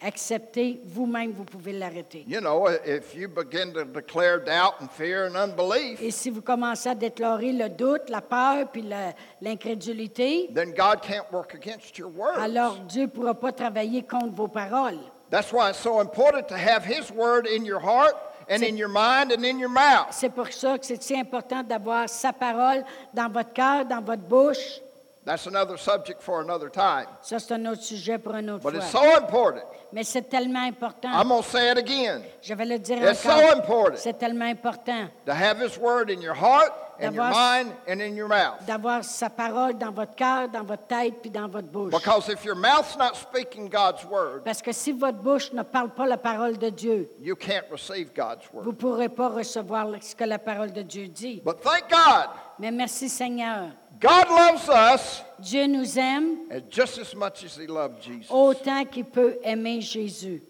[0.00, 2.24] Acceptez, vous-même, vous pouvez l'arrêter.
[2.28, 6.42] You know, if you begin to declare doubt and fear and unbelief, Et si vous
[6.42, 11.98] commencez à déclarer le doute, la peur, puis la- l'incrédulité, then God can't work against
[11.98, 12.38] your words.
[12.38, 14.98] alors Dieu ne pourra pas travailler contre vos paroles.
[15.30, 18.14] That's why it's so important to have His word in your heart
[18.50, 20.08] and C'est- in your mind and in your mouth.
[20.10, 24.22] C'est pour ça que c'est si important d'avoir sa parole dans votre cœur, dans votre
[24.22, 24.80] bouche.
[25.24, 27.06] That's another subject for another time.
[27.20, 29.02] Ça, c'est un autre sujet pour une autre But it's fois.
[29.02, 29.60] so important.
[29.92, 31.10] Mais c'est tellement important.
[31.12, 32.22] I'm going to say it again.
[32.40, 33.52] Je vais le dire It's so encore.
[33.56, 37.72] important C'est tellement important to have His word in your heart and your D'avoir- mind
[37.88, 38.64] and in your mouth.
[38.66, 41.92] d'avoir sa parole dans votre cœur, dans votre tête, puis dans votre bouche.
[41.92, 45.90] Because if your mouth's not speaking God's word, Parce que si votre bouche ne parle
[45.90, 48.76] pas la parole de Dieu, you can't receive God's vous ne word.
[48.76, 51.40] pourrez pas recevoir ce que la parole de Dieu dit.
[51.44, 53.68] But thank God, Mais merci Seigneur.
[54.00, 58.30] God loves us Dieu nous aime as just as much as He loved Jesus.
[58.30, 60.42] autant qu'il peut aimer Jésus.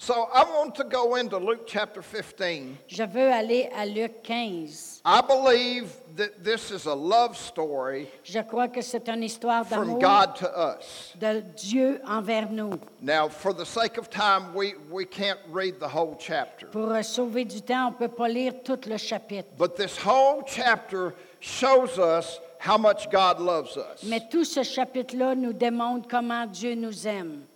[0.00, 2.76] So I want to go into Luke chapter 15.
[2.86, 4.97] Je veux aller à Luc 15.
[5.10, 9.86] I believe that this is a love story Je crois que c'est une histoire from
[9.86, 11.14] d'amour God to us.
[11.18, 12.78] de Dieu envers nous.
[13.00, 16.66] Now, for the sake of time, we, we can't read the whole chapter.
[16.66, 19.48] Pour euh, sauver du temps, on ne peut pas lire tout le chapitre.
[19.56, 24.02] But this whole chapter shows us how much God loves us.
[24.02, 27.46] Mais tout ce chapitre-là nous démontre comment Dieu nous aime.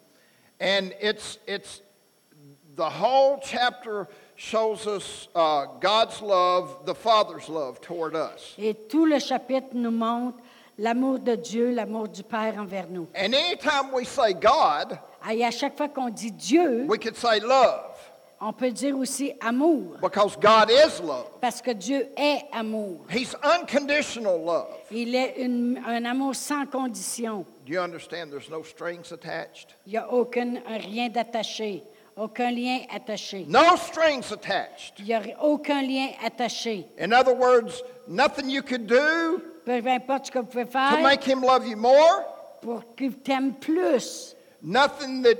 [0.58, 1.82] And it's, it's
[2.76, 8.54] the whole chapter shows us uh, God's love, the Father's love toward us.
[8.58, 10.38] Et tout le chapitre nous montre
[10.78, 13.06] l'amour de Dieu, l'amour du Père envers nous.
[13.14, 14.98] And anytime we say God,
[15.30, 17.90] Et à chaque fois qu'on dit Dieu, we could say love
[18.44, 21.26] on peut dire aussi amour, because God is love.
[21.40, 22.98] parce que Dieu est amour.
[23.08, 24.66] He's unconditional love.
[24.90, 27.44] Il est une- un amour sans condition.
[27.64, 29.76] Do you understand there's no strings attached?
[29.86, 31.84] Il n'y a aucun, rien d'attaché,
[32.16, 33.46] aucun lien attaché.
[33.48, 34.94] No strings attached.
[34.98, 36.84] Il n'y a aucun lien attaché.
[36.98, 41.00] In other words, nothing you could do Peu importe ce que vous pouvez to faire
[41.02, 42.24] make him love you more,
[42.60, 44.34] pour qu'il t'aime plus.
[44.62, 45.38] nothing that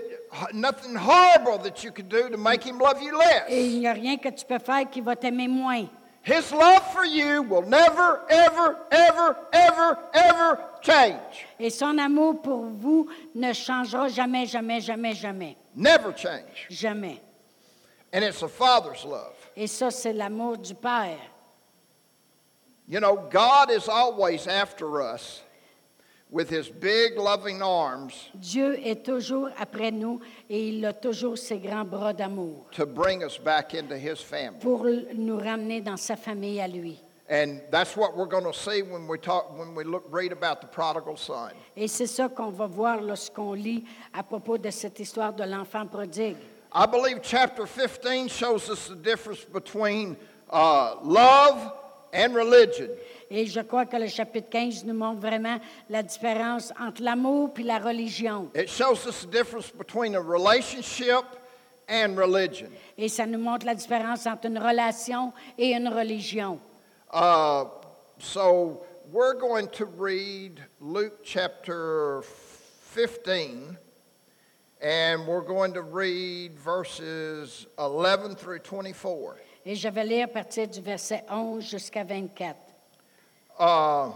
[0.54, 3.44] nothing horrible that you could do to make him love you Et less.
[3.50, 5.86] il n'y a rien que tu peux faire qui va t'aimer moins.
[6.24, 11.46] His love for you will never, ever, ever, ever, ever change.
[11.58, 15.56] Et son amour pour vous ne changera jamais, jamais, jamais, jamais.
[15.74, 16.66] Never change.
[16.70, 17.20] Jamais.
[18.12, 19.34] And it's a father's love.
[19.56, 21.18] Et ça, c'est l'amour du Père.
[22.88, 25.42] You know, God is always after us
[26.32, 31.58] with his big loving arms Dieu est toujours après nous et il a toujours ses
[31.58, 34.58] grands bras d'amour to bring us back into his family.
[34.60, 36.98] pour nous ramener dans sa famille à lui.
[37.28, 40.60] And that's what we're going to see when we talk when we look read about
[40.60, 41.52] the prodigal son.
[41.76, 45.86] Et c'est ça qu'on va voir lorsqu'on lit à propos de cette histoire de l'enfant
[45.86, 46.36] prodigue.
[46.74, 50.16] I believe chapter 15 shows us the difference between
[50.50, 51.72] uh, love
[52.12, 52.88] and religion.
[53.30, 55.58] Et je crois que le chapitre 15 nous montre vraiment
[55.88, 58.50] la différence entre l'amour puis la religion.
[58.54, 61.24] It shows us the difference between a relationship
[61.88, 62.68] and religion.
[62.98, 66.58] Et ça nous montre la différence entre une relation et une religion.
[67.12, 67.66] Uh,
[68.18, 73.76] so we're going to read Luke chapter 15,
[74.80, 79.36] and we're going to read verses 11 through 24.
[79.66, 82.56] Et je vais lire à partir du verset 11 jusqu'à 24.
[83.58, 84.10] Uh,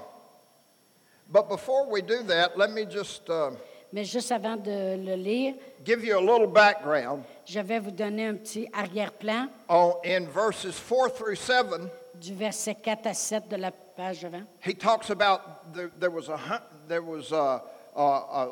[1.30, 3.50] but before we do that, let me just uh,
[3.92, 5.54] Mais juste avant de le lire,
[5.84, 7.24] give you a little background.
[7.44, 11.88] je vais vous donner un petit arrière-plan On, in verses 4 through 7,
[12.20, 14.42] du verset 4 à 7 de la page avant.
[14.64, 17.62] he talks about there, there was, a, there was a,
[17.96, 18.48] a, a,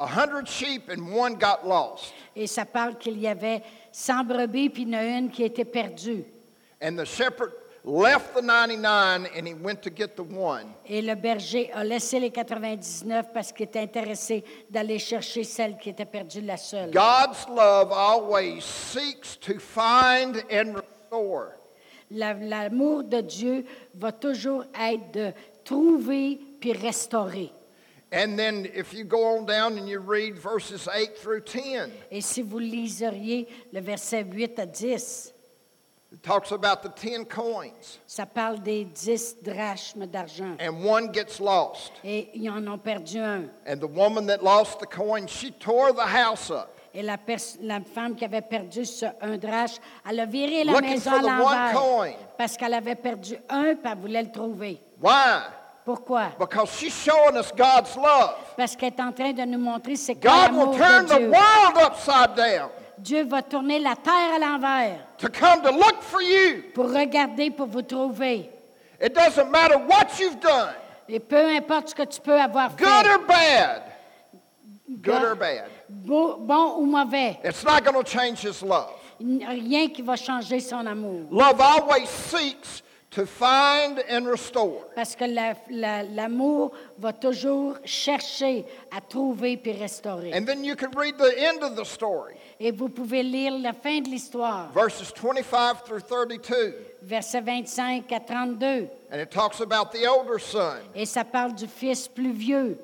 [0.00, 2.12] a hundred sheep and one got lost.
[2.36, 5.42] Et ça parle qu'il y avait 100 brebis, puis il y en a une qui
[5.44, 6.24] était perdue.
[6.80, 7.52] And the shepherd
[7.84, 10.66] left the 99 and he went to get the one.
[10.86, 15.90] Et le berger a laissé les 99 parce qu'il était intéressé d'aller chercher celle qui
[15.90, 16.90] était perdue, la seule.
[16.90, 21.54] God's love always seeks to find and restore.
[22.10, 25.32] La- L'amour de Dieu va toujours être de
[25.64, 27.50] trouver puis restaurer.
[28.10, 32.22] And then if you go on down and you read verses 8 through 10, Et
[32.22, 35.34] si vous liseriez le verset 8 à 10,
[36.10, 40.56] it talks about the 10 coins ça parle des 10 drachmes d'argent.
[40.58, 41.92] and one gets lost.
[42.02, 43.44] Et ils en ont perdu un.
[43.66, 46.77] And the woman that lost the coin, she tore the house up.
[46.94, 51.12] Et la, femme qui avait perdu ce un drachme, elle a viré la Looking maison
[51.12, 54.80] à l'envers parce qu'elle avait perdu un puis elle voulait le trouver.
[55.00, 55.42] Why?
[55.84, 56.32] Pourquoi?
[56.38, 58.34] Because she's showing us God's love.
[58.56, 61.14] Parce qu'elle est en train de nous montrer c'est quoi God l'amour will turn de
[61.14, 61.28] the Dieu.
[61.30, 66.20] world upside down Dieu va tourner la terre à l'envers to come to look for
[66.20, 66.62] you.
[66.74, 68.50] pour regarder, pour vous trouver.
[69.00, 70.74] It doesn't matter what you've done,
[71.08, 73.82] Et peu importe ce que tu peux avoir fait, good or bad.
[75.02, 75.68] Good or bad.
[75.88, 78.90] beau- bon ou mauvais, It's not going to change His love.
[79.20, 81.26] il n'y a rien qui va changer son amour.
[81.30, 84.84] Love always seeks to find and restore.
[84.94, 90.32] Parce que la- la- l'amour va toujours chercher à trouver puis restaurer.
[90.34, 93.72] And then you can read the end of the story, Et vous pouvez lire la
[93.72, 96.74] fin de l'histoire, verses 25 through 32.
[97.02, 98.88] versets 25 à 32.
[99.10, 100.74] And it talks about the older son.
[100.94, 102.78] Et ça parle du fils plus vieux.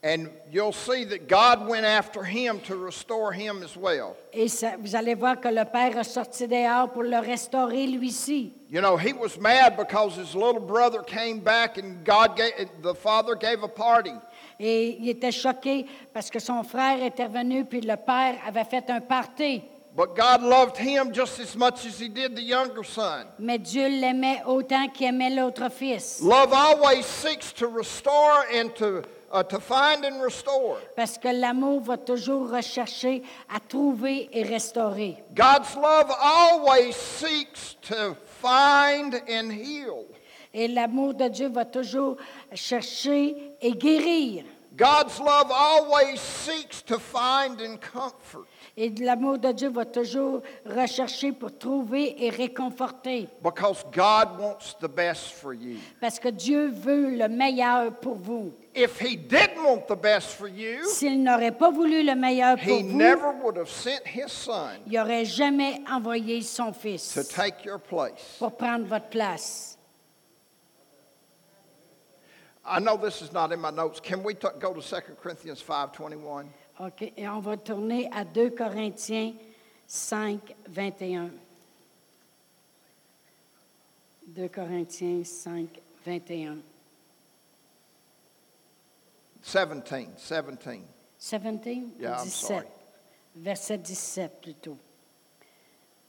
[0.00, 4.14] And you'll see that God went after him to restore him as well.
[4.32, 8.52] Et ça- vous allez voir que le père a sorti dehors pour le restaurer lui-ci.
[8.70, 12.94] You know, he was mad because his little brother came back and God gave, the
[12.94, 14.12] father gave a party.
[14.60, 18.88] Et il était choqué parce que son frère était revenu, puis le père avait fait
[18.90, 19.64] un party.
[19.96, 23.24] But God loved him just as much as he did the younger son.
[23.40, 26.20] Mais Dieu l'aimait autant qu'il aimait l'autre fils.
[26.22, 30.78] Love always seeks to restore and to, uh, to find and restore.
[30.96, 35.22] Parce que l'amour va toujours rechercher à trouver et restaurer.
[35.34, 40.06] God's love always seeks to find and heal.
[40.54, 42.16] Et l'amour de Dieu va toujours
[42.54, 44.44] chercher et guérir.
[44.76, 48.46] God's love always seeks to find and comfort.
[48.80, 53.26] Et l'amour de Dieu va toujours rechercher pour trouver et réconforter.
[53.42, 55.78] Because God wants the best for you.
[56.00, 58.52] Parce que Dieu veut le meilleur pour vous.
[58.76, 62.68] If He didn't want the best for you, S'il n'aurait pas voulu le meilleur pour
[62.78, 67.18] He vous, never would have sent His Son il n'aurait jamais envoyé son to fils
[67.34, 68.36] take your place.
[68.38, 69.76] pour prendre votre place.
[72.64, 73.98] I know this is not in my notes.
[73.98, 76.46] Can we go to 2 Corinthians 5:21?
[76.80, 77.12] OK.
[77.16, 79.34] Et on va tourner à 2 Corinthiens
[79.86, 81.30] 5, 21.
[84.28, 85.68] 2 Corinthiens 5,
[86.04, 86.58] 21.
[89.42, 90.82] 17, 17.
[91.18, 91.82] 17?
[91.98, 92.30] Yeah, I'm 17.
[92.30, 92.66] sorry.
[93.36, 94.76] Verset 17 plutôt.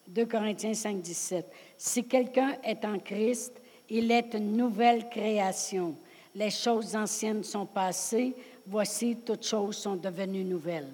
[0.08, 1.46] 2 Corinthiens 5, 17.
[1.78, 5.96] Si quelqu'un est en Christ, il est une nouvelle création.
[6.36, 8.36] Les choses anciennes sont passées,
[8.70, 10.90] voici toutes choses sont devenues nouvelles.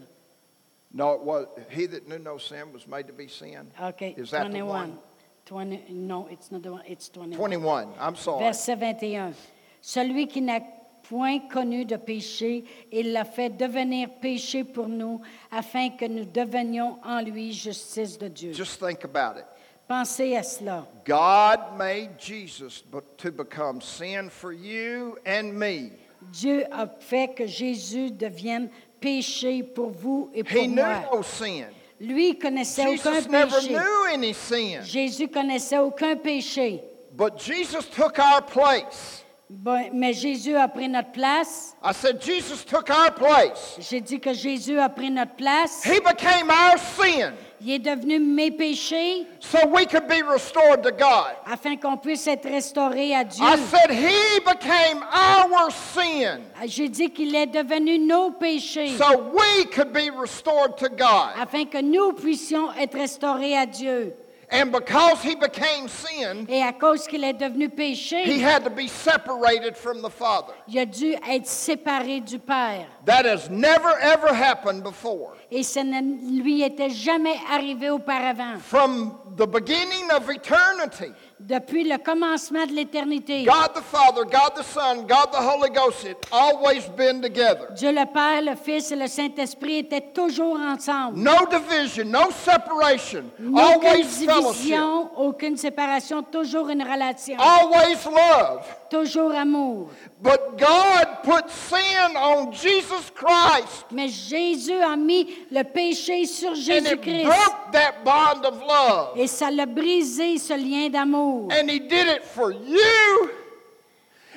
[0.94, 3.70] No, it was he that knew no sin was made to be sin.
[3.82, 4.68] OK, Is that the 21.
[4.68, 4.98] one?
[5.46, 7.38] 20, no, it's not the one, it's 21.
[7.38, 7.90] 21.
[8.00, 8.46] I'm sorry.
[8.46, 9.34] Verset 21.
[9.82, 10.62] Celui qui n'a
[11.08, 16.98] point connu de péché, il l'a fait devenir péché pour nous, afin que nous devenions
[17.04, 18.54] en lui justice de Dieu.
[18.54, 19.46] Just think about it.
[19.88, 20.88] Pensez à cela.
[21.06, 22.84] God made Jesus
[23.18, 25.92] to become sin for you and me.
[26.32, 31.04] Dieu a fait que Jésus devienne péché pour vous et pour He knew moi.
[31.14, 31.66] no sin.
[32.00, 33.70] Lui connaissait aucun Jesus never péché.
[33.70, 34.82] knew any sin.
[34.84, 36.82] Jésus connaissait aucun péché.
[37.16, 39.24] But Jesus took our place.
[39.50, 41.76] Bon, mais Jésus a pris notre place.
[41.84, 43.78] I said, Jesus took our place.
[43.80, 45.84] J'ai dit que Jésus a pris notre place.
[45.86, 50.92] He became our sin Il est devenu mes péchés so we could be restored to
[50.92, 51.34] God.
[51.46, 53.44] afin qu'on puisse être restauré à Dieu.
[53.44, 59.66] I said, He became our sin J'ai dit qu'il est devenu nos péchés so we
[59.74, 61.32] could be restored to God.
[61.40, 64.14] afin que nous puissions être restaurés à Dieu.
[64.50, 68.88] And because He became sin, Et à cause qu'il est devenu He had to be
[68.88, 70.54] separated from the Father.
[70.68, 72.88] il a dû être séparé du Père.
[73.06, 75.36] That has never, ever happened before.
[75.52, 78.60] Et ça ne lui était jamais arrivé auparavant.
[78.60, 84.64] From the beginning of eternity, Depuis le commencement de l'éternité, God the Father, God the
[84.64, 87.68] Son, God the Holy Ghost had always been together.
[87.76, 91.18] Dieu le Père, le Fils et le Saint-Esprit étaient toujours ensemble.
[91.20, 98.62] No division, no separation, Aucune always fellowship, division, aucune séparation, toujours une relation, always love.
[98.90, 99.90] toujours amour.
[100.26, 106.56] But God put sin on Jesus Christ Mais Jésus a mis le péché sur and
[106.56, 109.16] it Jésus-Christ broke that bond of love.
[109.16, 111.50] et ça l'a brisé ce lien d'amour.
[111.52, 113.30] And He did it for you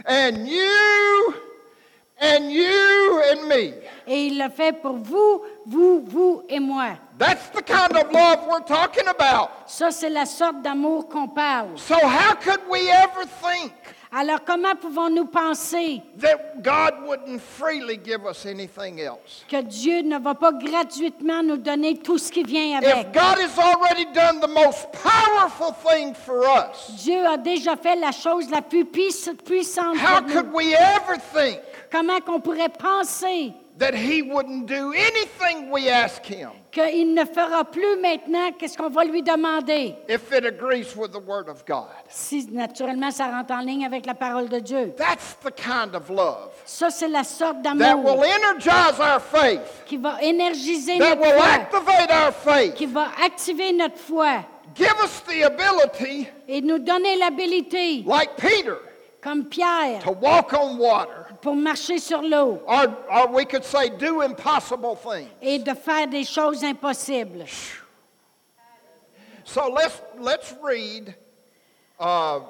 [0.05, 1.35] and you
[2.21, 3.73] and you and me.
[4.07, 6.99] Et il l'a fait pour vous, vous, vous et moi.
[7.17, 9.49] That's the kind of love we're talking about.
[9.67, 11.79] Ça, c'est la sorte d'amour qu'on parle.
[11.79, 13.73] So, how could we ever think
[14.11, 19.45] Alors, comment pouvons-nous penser that God wouldn't freely give us anything else?
[19.49, 23.13] que Dieu ne va pas gratuitement nous donner tout ce qui vient If avec?
[23.13, 28.11] God has already done the most powerful thing for us, Dieu a déjà fait la
[28.13, 30.57] chose la plus puiss- puissante how pour could nous.
[30.57, 36.51] we ever think Comment qu'on pourrait penser that He wouldn't do anything we ask Him
[36.71, 39.95] qu'il ne fera plus maintenant qu'est-ce qu'on va lui demander?
[40.09, 41.89] if it agrees with the Word of God?
[42.09, 44.93] Si naturellement ça rentre en ligne avec la parole de Dieu.
[44.97, 47.87] That's the kind of love Ça, c'est la sorte d'amour.
[47.87, 52.75] that will energize our faith, qui va énergiser that notre will foi, activate our faith,
[52.75, 58.77] qui va activer notre foi give us the ability, et nous donner l'habilité, like Peter,
[59.21, 61.18] comme Pierre, to walk on water.
[61.41, 65.29] Pour marcher sur l'eau Or, or we could say, do impossible things.
[65.41, 67.45] et de faire des choses impossibles.
[69.45, 71.15] So let's, let's read
[71.99, 72.41] uh,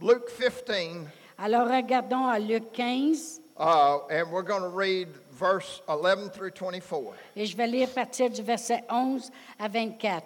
[0.00, 1.06] Luke 15,
[1.38, 7.14] Alors regardons à Luc 15 uh, and we're going to read verse 11 through 24.
[7.36, 10.24] et je vais lire à partir du verset 11 à 24.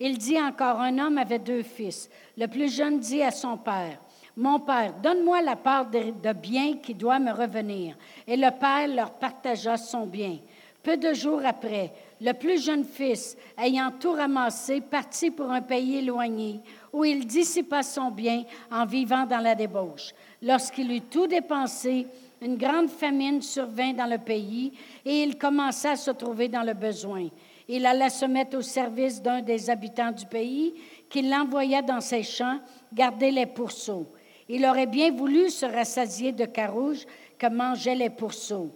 [0.00, 2.08] Il dit encore, un homme avait deux fils.
[2.36, 3.98] Le plus jeune dit à son père,
[4.38, 7.96] Mon père, donne-moi la part de, bien qui doit me revenir.
[8.24, 10.36] Et le père leur partagea son bien.
[10.80, 15.96] Peu de jours après, le plus jeune fils, ayant tout ramassé, partit pour un pays
[15.96, 16.60] éloigné,
[16.92, 20.14] où il dissipa son bien en vivant dans la débauche.
[20.40, 22.06] Lorsqu'il eut tout dépensé,
[22.40, 24.72] une grande famine survint dans le pays
[25.04, 27.26] et il commença à se trouver dans le besoin.
[27.66, 30.74] Il alla se mettre au service d'un des habitants du pays
[31.10, 32.60] qui l'envoya dans ses champs
[32.92, 34.06] garder les pourceaux.
[34.48, 37.04] Il aurait bien voulu se rassasier de carouge
[37.38, 38.70] que mangeaient les pourceaux,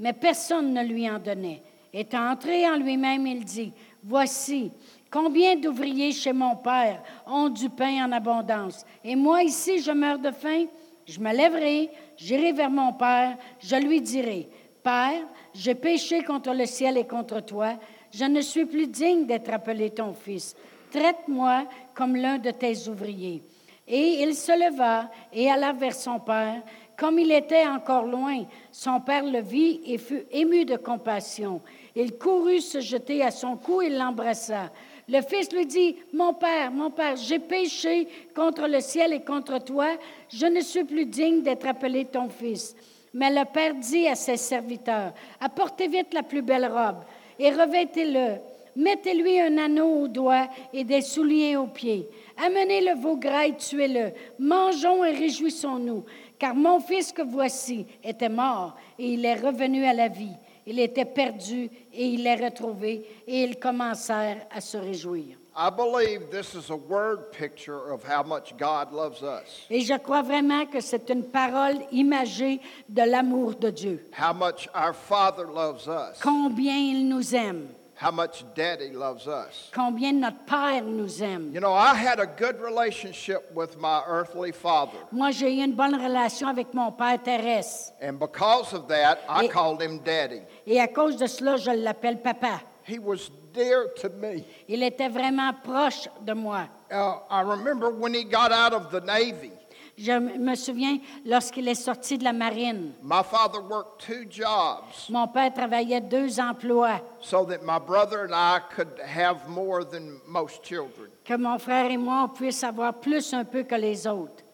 [0.00, 1.62] mais personne ne lui en donnait.
[1.92, 3.72] Étant entré en lui-même, il dit,
[4.02, 4.70] Voici,
[5.10, 10.18] combien d'ouvriers chez mon Père ont du pain en abondance, et moi ici je meurs
[10.18, 10.66] de faim.
[11.06, 14.48] Je me lèverai, j'irai vers mon Père, je lui dirai,
[14.82, 17.78] Père, j'ai péché contre le ciel et contre toi,
[18.12, 20.54] je ne suis plus digne d'être appelé ton fils.
[20.90, 21.64] Traite-moi
[21.94, 23.42] comme l'un de tes ouvriers.
[23.88, 26.62] Et il se leva et alla vers son père.
[26.96, 31.60] Comme il était encore loin, son père le vit et fut ému de compassion.
[31.94, 34.70] Il courut se jeter à son cou et l'embrassa.
[35.08, 39.58] Le fils lui dit, Mon père, mon père, j'ai péché contre le ciel et contre
[39.64, 39.86] toi,
[40.28, 42.76] je ne suis plus digne d'être appelé ton fils.
[43.14, 47.04] Mais le père dit à ses serviteurs, Apportez vite la plus belle robe
[47.38, 48.36] et revêtez-le.
[48.76, 52.08] Mettez-lui un anneau au doigt et des souliers aux pieds.
[52.44, 54.12] Amenez le veau gras et tuez-le.
[54.38, 56.04] Mangeons et réjouissons-nous,
[56.38, 60.36] car mon fils que voici était mort et il est revenu à la vie.
[60.66, 65.36] Il était perdu et il est retrouvé et ils commencèrent à se réjouir.
[65.60, 69.94] I believe this is a word picture of how much God loves us, Et je
[69.94, 74.06] crois vraiment que c'est une parole imagée de l'amour de Dieu.
[74.16, 77.66] how much our Father loves us, Combien il nous aime,
[78.00, 79.70] how much Daddy loves us.
[79.74, 81.52] combien notre Père nous aime.
[81.52, 85.74] You know, I had a good relationship with my earthly father, Moi, j'ai eu une
[85.74, 87.92] bonne relation avec mon Père terrestre.
[88.00, 90.42] and because of that, I Et- called him Daddy.
[90.66, 92.60] Et à cause de cela, je l'appelle papa.
[92.84, 94.44] He was dear to me.
[94.68, 96.68] Il était vraiment proche de moi.
[96.90, 99.50] Uh, I remember when he got out of the Navy,
[99.98, 102.92] Je me souviens lorsqu'il est sorti de la marine.
[103.02, 108.32] my father worked two jobs Mon père travaillait deux emplois, so that my brother and
[108.32, 111.08] I could have more than most children.
[111.24, 114.44] que mon frère et moi on puisse avoir plus un peu que les autres.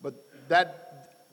[0.00, 0.14] But
[0.48, 0.66] that,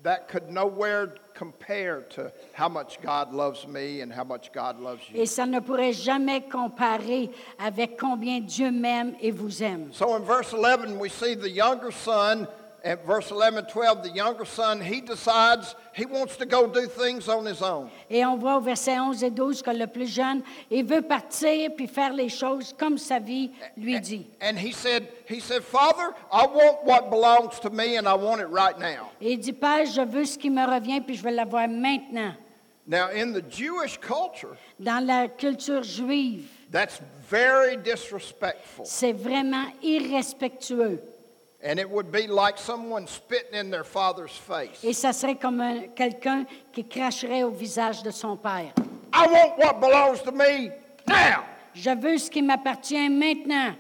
[0.03, 5.01] that could nowhere compare to how much God loves me and how much God loves
[5.09, 5.22] you.
[5.22, 9.89] Et ça ne pourrait jamais comparer avec combien Dieu m'aime et vous aime.
[9.93, 12.47] So in verse 11, we see the younger son.
[12.84, 17.28] At verse 11 12, the younger son, he decides he wants to go do things
[17.28, 17.90] on his own.
[18.10, 21.72] Et on voit au verset 11 et 12 que le plus jeune, il veut partir
[21.76, 24.26] puis faire les choses comme sa vie lui dit.
[24.42, 28.40] And he said, he said, Father, I want what belongs to me and I want
[28.40, 29.10] it right now.
[29.20, 32.34] Et il dit, Père, je veux ce qui me revient puis je veux l'avoir maintenant.
[32.88, 37.00] Now, in the Jewish culture, Dans la culture juive, that's
[37.30, 38.86] very disrespectful.
[38.86, 41.00] c'est vraiment irrespectueux.
[41.62, 44.82] And it would be like someone spitting in their father's face.
[44.84, 48.74] Et ça serait comme un- quelqu'un qui cracherait au visage de son père.
[49.14, 50.72] I want what belongs to me
[51.05, 51.43] now.
[51.74, 53.76] Je veux ce qui m'appartient maintenant.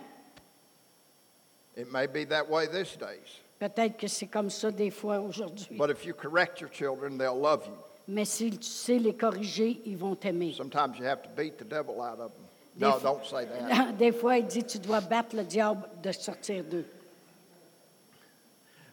[1.77, 3.39] It may be that way these days.
[3.59, 5.77] Peut-être que c'est comme ça des fois aujourd'hui.
[5.77, 7.73] But if you correct your children, they'll love you.
[8.07, 10.53] Mais si tu sais les corriger, ils vont t'aimer.
[10.53, 12.45] Sometimes you have to beat the devil out of them.
[12.75, 13.93] Des No, fois- don't say that.
[13.97, 16.85] Des fois, il dit, tu dois battre le diable de sortir d'eux.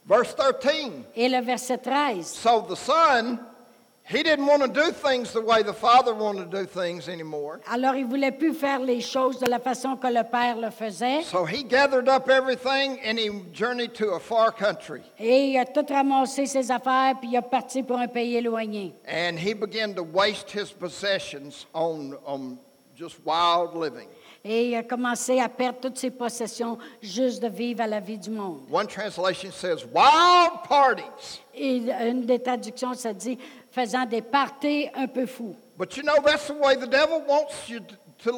[0.07, 1.05] Verse 13.
[1.17, 2.25] Et le verset 13.
[2.25, 3.41] So the son,
[4.05, 7.59] he didn't want to do things the way the father wanted to do things anymore.
[7.69, 11.25] Alors, il voulait plus faire les choses de la façon que le père le faisait.
[11.25, 15.03] So he gathered up everything and he journeyed to a far country.
[15.19, 18.95] Et il a tout ramassé ses affaires, puis il est parti pour un pays éloigné.
[19.09, 22.59] And he began to waste his possessions on, on
[22.95, 24.07] just wild living.
[24.49, 28.17] Et il a commencé à perdre toutes ses possessions juste de vivre à la vie
[28.17, 28.61] du monde.
[28.71, 31.41] One translation says, wild parties.
[31.53, 31.79] Et
[32.09, 33.39] une des traductions, ça dit
[33.73, 35.57] faisant des parties un peu fous.
[35.77, 37.97] But you know, that's the way the devil wants you to-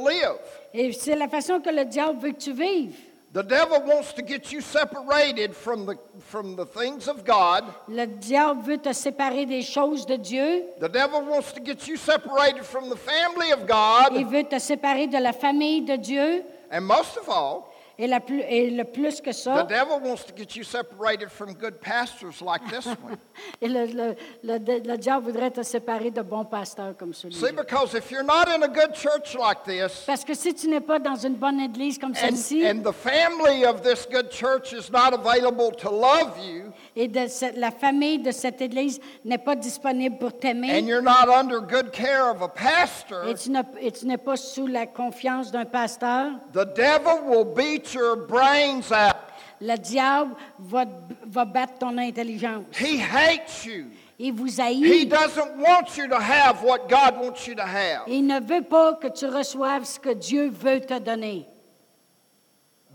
[0.09, 0.39] live.
[0.75, 2.97] Et c'est la façon que le diable veut que tu vives.
[3.33, 7.65] The devil wants to get you separated from the, from the things of God.
[7.87, 10.65] Le diable veut te séparer des choses de Dieu.
[10.81, 14.13] The devil wants to get you separated from the family of God.
[14.13, 16.43] Il veut te séparer de la famille de Dieu.
[16.71, 17.68] And most of all,
[18.01, 21.31] Et, la plus, et le plus que The ça, devil wants to get you separated
[21.31, 23.19] from good pastors like this one.
[23.61, 27.61] et le, le, le- le diable voudrait te séparer de bons pasteurs comme See, celui-là.
[27.63, 30.81] because if you're not in a good church like this, Parce que si tu n'es
[30.81, 34.73] pas dans une bonne église comme and, celle-ci, and the family of this good church
[34.73, 37.21] is not available to love you, et de
[37.61, 41.93] la famille de cette église n'est pas disponible pour and t'aimer, you're not under good
[41.93, 45.65] care of a pastor, et tu n'as- et tu n'es pas sous la confiance d'un
[45.65, 49.15] pasteur, the devil will beat your brains out.
[49.61, 50.85] le diable va,
[51.25, 52.65] va battre ton intelligence.
[52.79, 53.87] He hates you.
[54.21, 55.07] Il vous He haït.
[55.09, 58.03] doesn't want you to have what God wants you to have.
[58.09, 61.47] Il ne veut pas que tu reçoives ce que Dieu veut te donner.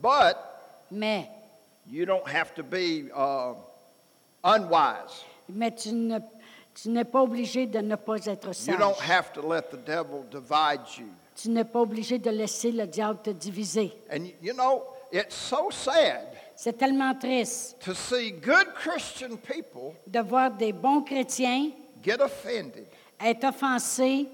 [0.02, 0.36] But
[0.92, 1.30] Mais,
[1.90, 3.54] you don't have to be uh,
[4.44, 5.24] unwise.
[5.50, 6.20] mais tu ne-
[6.74, 8.78] tu n'es pas obligé de ne pas être You sage.
[8.80, 11.08] don't have to let the devil divide you.
[11.36, 13.92] Tu n'es pas obligé de laisser le diable te diviser.
[14.12, 20.20] And you know, it's so sad C'est tellement triste to see good Christian people de
[20.20, 21.72] voir des bons chrétiens
[22.04, 22.86] get offended
[23.20, 24.28] être offensés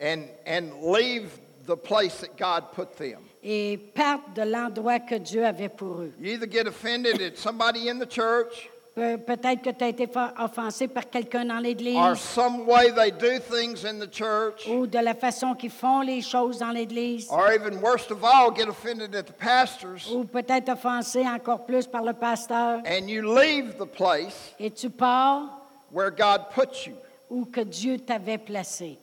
[0.00, 1.30] and, and leave
[1.66, 3.20] the place that God put them.
[3.42, 6.12] et partent de l'endroit que Dieu avait pour eux.
[6.20, 10.06] You either get offended at somebody in the church Pe- Peut-être que tu as été
[10.38, 14.86] offensé par quelqu'un dans or l'Église some way they do things in the church, ou
[14.86, 18.68] de la façon qu'ils font les choses dans l'Église or even worst of all, get
[18.68, 23.76] offended at the pastors, ou peut-être offensé encore plus par le pasteur and you leave
[23.78, 25.44] the place et tu pars
[25.90, 26.94] where God put you.
[27.30, 28.98] où que Dieu t'avait placé.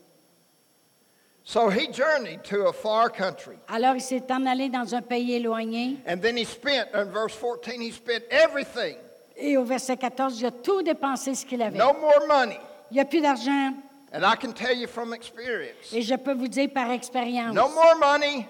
[1.44, 3.58] So he journeyed to a far country.
[3.68, 7.34] Alors il s'est en allé dans un pays éloigné And then he spent, in verse
[7.36, 8.98] 14, he spent everything.
[9.40, 11.78] Et au verset 14, il a tout dépensé ce qu'il avait.
[11.78, 12.60] No more money.
[12.92, 13.74] Il n'y a plus d'argent
[14.12, 17.70] And I can tell you from experience et je peux vous dire par expérience, no
[17.70, 18.46] more money, tu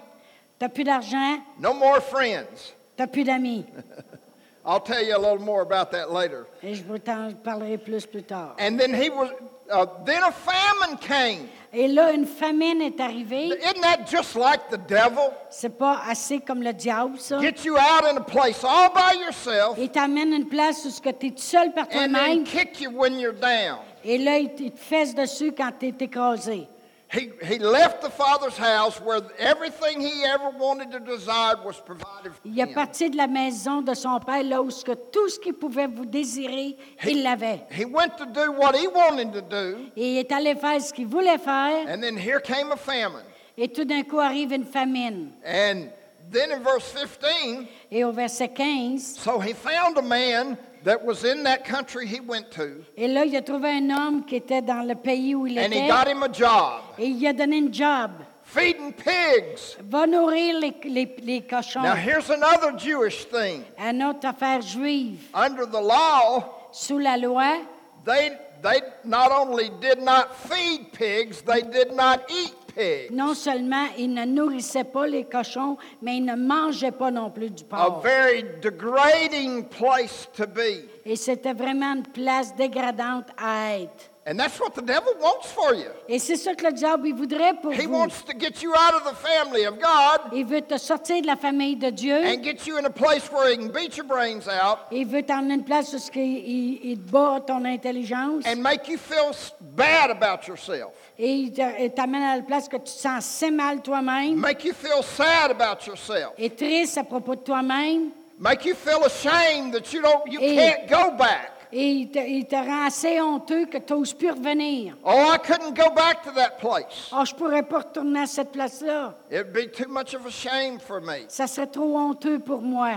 [0.62, 2.72] n'as plus d'argent, no more friends.
[2.96, 3.66] tu n'as plus d'amis.
[4.64, 6.46] I'll tell you a little more about that later.
[6.62, 8.56] Et je vous en parlerai plus plus tard.
[8.58, 9.30] And then he was,
[9.70, 11.48] uh, then a famine came.
[11.72, 13.46] Et là, une famine est arrivée.
[13.46, 15.32] Isn't that just like the devil?
[15.50, 17.40] C'est pas assez comme le diable, ça.
[17.40, 21.26] Get you out in a place all by yourself Il t'amène une place où tu
[21.26, 22.44] es seul par and then toi-même.
[22.44, 23.78] kick you when you're down.
[24.04, 26.66] Et là, il te il te fesse dessus quand tu es écrasé.
[27.12, 32.32] He, he left the father's house where everything he ever wanted or desired was provided
[32.32, 32.72] for Il est him.
[32.74, 35.88] parti de la maison de son père, là où ce que tout ce qu'il pouvait
[35.88, 37.62] vous désirer, il l'avait.
[37.72, 40.92] He went to do what he wanted to do, Et il est allé faire ce
[40.92, 41.88] qu'il voulait faire.
[41.88, 43.24] and then here came a famine.
[43.58, 45.32] Et tout d'un coup arrive une famine.
[45.44, 45.88] And
[46.30, 51.24] then in verse 15, Et au verset 15, so he found a man that was
[51.24, 54.62] in that country he went to, et là, il a trouvé un homme qui était
[54.62, 57.32] dans le pays où il and he got him a job Et il lui a
[57.32, 58.10] donné une job.
[58.44, 59.76] feeding pigs.
[59.84, 61.82] Va nourrir les, les, les cochons.
[61.82, 63.62] Now, here's another Jewish thing.
[63.78, 65.20] Une autre affaire juive.
[65.34, 67.62] Under the law, Sous la loi,
[68.04, 68.30] they,
[68.62, 73.10] they not only did not feed pigs, they did not eat pigs.
[73.10, 77.50] non seulement il ne nourrissait pas les cochons, mais il ne mangeait pas non plus
[77.50, 78.02] du A porc.
[78.02, 80.88] very degrading place to be.
[81.04, 84.06] Et c'était vraiment une place dégradante à être.
[84.26, 85.88] And that's what the devil wants for you.
[86.06, 87.94] Et c'est ça que le diable il voudrait pour He vous.
[87.94, 91.26] wants to get you out of the family of God Il veut te sortir de
[91.26, 92.14] la famille de Dieu.
[92.16, 95.22] and get you in a place where he can beat your brains out Il veut
[95.22, 98.44] t'emmener une place où il, il te bat ton intelligence.
[98.46, 99.32] and make you feel
[99.74, 100.92] bad about yourself.
[101.22, 101.52] Et il
[101.94, 104.36] t'amène à la place que tu te sens si mal toi-même.
[104.36, 106.32] Make you feel sad about yourself.
[106.38, 108.08] Et triste à propos de toi-même.
[108.38, 111.52] Make you feel ashamed that you don't you Et- can't go back.
[111.72, 114.96] Et il te, il te rend assez honteux que tu n'oses plus revenir.
[115.04, 117.10] Oh, I couldn't go back to that place.
[117.12, 119.12] Oh, je pourrais pas retourner à cette place-là.
[119.30, 121.26] It'd be too much of a shame for me.
[121.28, 122.92] Ça serait trop honteux pour moi.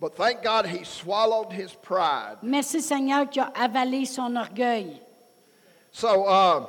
[0.00, 2.38] But thank God he swallowed his pride.
[2.42, 5.00] Merci Seigneur qui a avalé son orgueil.
[5.92, 6.66] So, uh,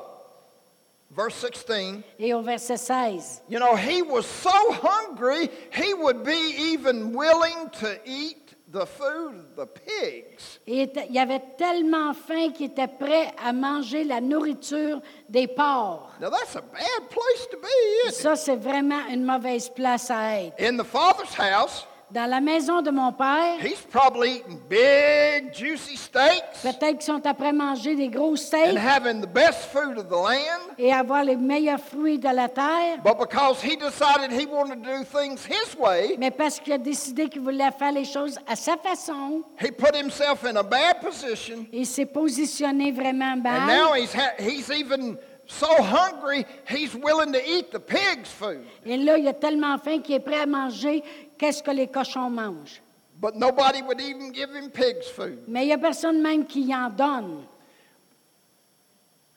[1.16, 6.56] verse 16, Et au verset 16, you know, he was so hungry, he would be
[6.58, 8.38] even willing to eat
[8.72, 10.60] the food of the pigs.
[10.66, 16.10] il, était- il avait tellement faim qu'il était prêt à manger la nourriture des porcs.
[16.22, 20.40] Now, that's a bad place to be, isn't Ça, c'est vraiment une mauvaise place à
[20.44, 20.56] être.
[20.58, 25.96] In the Father's house, Dans la maison de mon père, he's probably eating big, juicy
[25.96, 30.10] steaks peut-être qu'ils sont après manger des gros and steaks having the best food of
[30.10, 30.76] the land.
[30.78, 33.00] et avoir les meilleurs fruits de la terre.
[33.04, 36.78] But because he decided he wanted to do things his way, Mais parce qu'il a
[36.78, 41.00] décidé qu'il voulait faire les choses à sa façon, he put himself in a bad
[41.02, 41.66] position.
[41.72, 43.68] il s'est positionné vraiment And mal.
[43.68, 45.18] now he's, ha- he's even
[45.52, 48.66] so hungry he's willing to eat the pig's food.
[48.86, 51.04] Et là, il a tellement faim qu'il est prêt à manger
[51.38, 52.82] qu'est-ce que les cochons mangent.
[53.20, 55.44] But nobody would even give him pig's food.
[55.48, 57.46] Mais il n'y a personne même qui y en donne.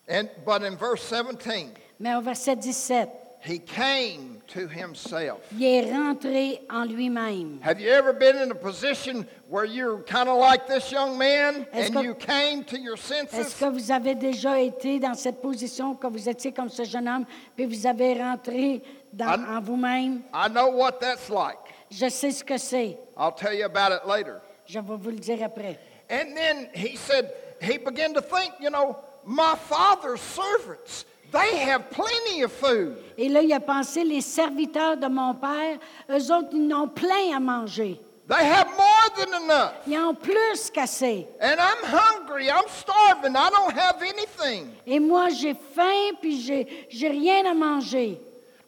[0.08, 3.08] And but in verse 17, Mais au verset 17,
[3.40, 5.38] he came to himself.
[5.52, 7.58] il est rentré en lui-même.
[7.62, 11.66] Have you ever been in a position where you're kind of like this young man
[11.72, 13.54] Est-ce and que- you came to your Est-ce senses?
[13.54, 17.24] que vous avez déjà été dans cette position, que vous étiez comme ce jeune homme,
[17.56, 18.82] puis vous avez rentré
[19.12, 19.58] dans- Ah.
[19.58, 20.22] en vous-même?
[20.32, 21.58] I know what that's like.
[21.90, 22.96] Je sais ce que c'est.
[23.16, 24.40] I'll tell you about it later.
[24.66, 25.78] Je vais vous le dire après.
[26.10, 27.30] And then he said,
[27.60, 31.04] he began to think, you know, my father's servants,
[31.34, 32.96] they have plenty of food.
[33.18, 35.78] Et là, il a pensé, les serviteurs de mon père,
[36.10, 38.00] eux autres, ils n'ont plein à manger.
[38.26, 39.72] They have more than enough.
[39.86, 41.26] Ils ont plus qu'assez.
[41.42, 42.48] And I'm hungry.
[42.48, 43.36] I'm starving.
[43.36, 44.68] I don't have anything.
[44.86, 48.18] Et moi, j'ai faim, puis j'ai, j'ai rien à manger.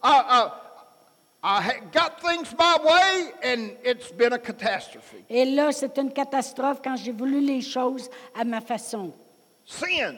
[0.03, 5.15] I, got things my way, and it's been a catastrophe.
[5.29, 8.09] Et là, c'est une catastrophe quand j'ai voulu les choses
[8.39, 9.11] à ma façon.
[9.65, 10.15] Sin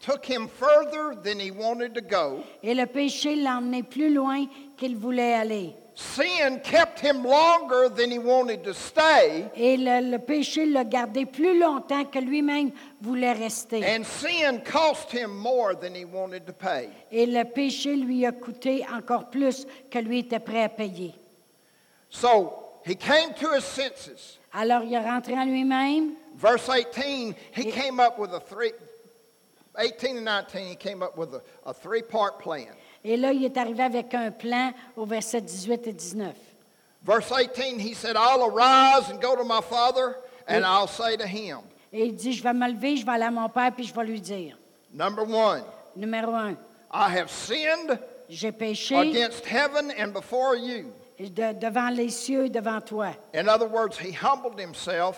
[0.00, 2.42] took him further than he wanted to go.
[2.62, 4.46] Et le péché l'a emmené plus loin
[4.76, 5.74] qu'il voulait aller.
[5.94, 9.44] Sin kept him longer than he wanted to stay.
[9.54, 12.70] Et le, le péché l'a gardé plus longtemps que lui-même
[13.02, 13.84] voulait rester.
[13.84, 16.88] And sin cost him more than he wanted to pay.
[17.12, 21.14] Et le péché lui a coûté encore plus que lui était prêt à payer.
[22.08, 22.54] So
[22.86, 24.38] he came to his senses.
[24.52, 26.14] Alors il est rentré en lui-même.
[26.36, 28.72] Verse 18, he came up with a three,
[29.78, 32.66] 18 and 19, he came up with a, a three part plan.
[33.04, 36.34] Et là, il est arrivé avec un plan au verset 18 et 19.
[37.02, 40.16] Verse 18, he said, I'll arise and go to my father,
[40.46, 41.60] and I'll say to him,
[41.92, 43.94] Et il dit, je vais me lever, je vais aller à mon père, puis je
[43.94, 44.56] vais lui dire.
[44.92, 45.62] Number one,
[45.96, 46.56] Numéro un,
[46.92, 47.98] I have sinned
[48.28, 50.92] j'ai péché against heaven and before you.
[51.18, 53.14] de- devant les cieux et devant toi.
[53.34, 55.16] In other words, he humbled himself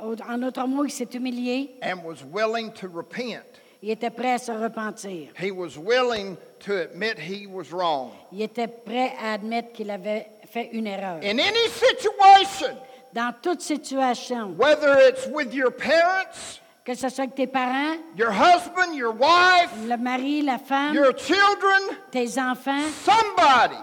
[0.00, 3.59] Au- En autre mot, il s'est humilié, and was willing to repent.
[3.82, 5.28] Il était prêt à se repentir.
[5.40, 8.10] He was willing to admit he was wrong.
[8.32, 11.20] Il était prêt à admettre qu'il avait fait une erreur.
[11.22, 12.76] In any situation,
[13.12, 18.30] Dans toute situation, whether it's with your parents, que ce soit avec tes parents, your
[18.30, 23.78] husband, your wife, le mari, la femme, your children, tes enfants, somebody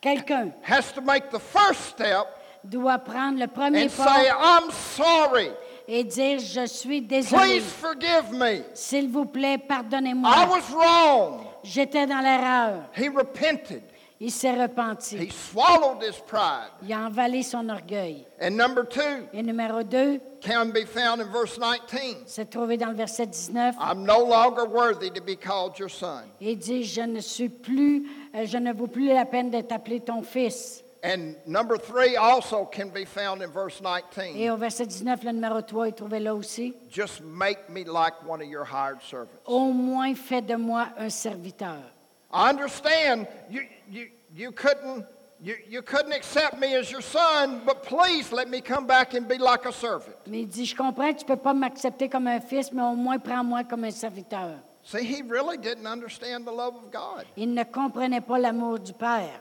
[0.00, 2.26] quelqu'un has to make the first step
[2.64, 5.50] doit prendre le premier and say, pas I'm sorry.
[5.88, 7.42] Et dire, je suis désolé.
[7.60, 8.62] Please forgive me.
[8.74, 10.30] S'il vous plaît, I pardonnez-moi.
[10.48, 11.40] was wrong.
[11.62, 12.82] J'étais dans l'erreur.
[12.96, 13.82] He repented.
[14.18, 15.30] Il s'est He repenti.
[15.30, 16.70] swallowed his pride.
[16.82, 18.24] Il a envalé son orgueil.
[18.40, 19.02] And number two
[19.34, 22.22] Et numéro 2, can be found in verse 19.
[22.24, 23.74] c'est trouvé dans le verset 19.
[23.78, 26.22] I'm no longer worthy to be called your son.
[26.40, 30.00] Il dit, je ne suis plus, euh, je ne vaux plus la peine d'être appelé
[30.00, 30.82] ton fils.
[31.02, 34.36] And number three also can be found in verse 19.
[34.36, 34.54] Et 19.
[34.54, 36.74] au verset 19, le numéro 3 est trouvé là aussi.
[36.90, 39.38] Just make me like one of your hired servants.
[39.46, 41.82] Au moins, fais de moi un serviteur.
[42.32, 45.04] I understand you, you, you, couldn't,
[45.40, 49.28] you, you couldn't accept me as your son, but please let me come back and
[49.28, 50.16] be like a servant.
[50.26, 53.18] Mais il dit, je comprends tu peux pas m'accepter comme un fils, mais au moins
[53.18, 54.58] prends-moi comme un serviteur.
[54.82, 57.24] See, he really didn't understand the love of God.
[57.36, 59.40] Il ne comprenait pas l'amour du Père.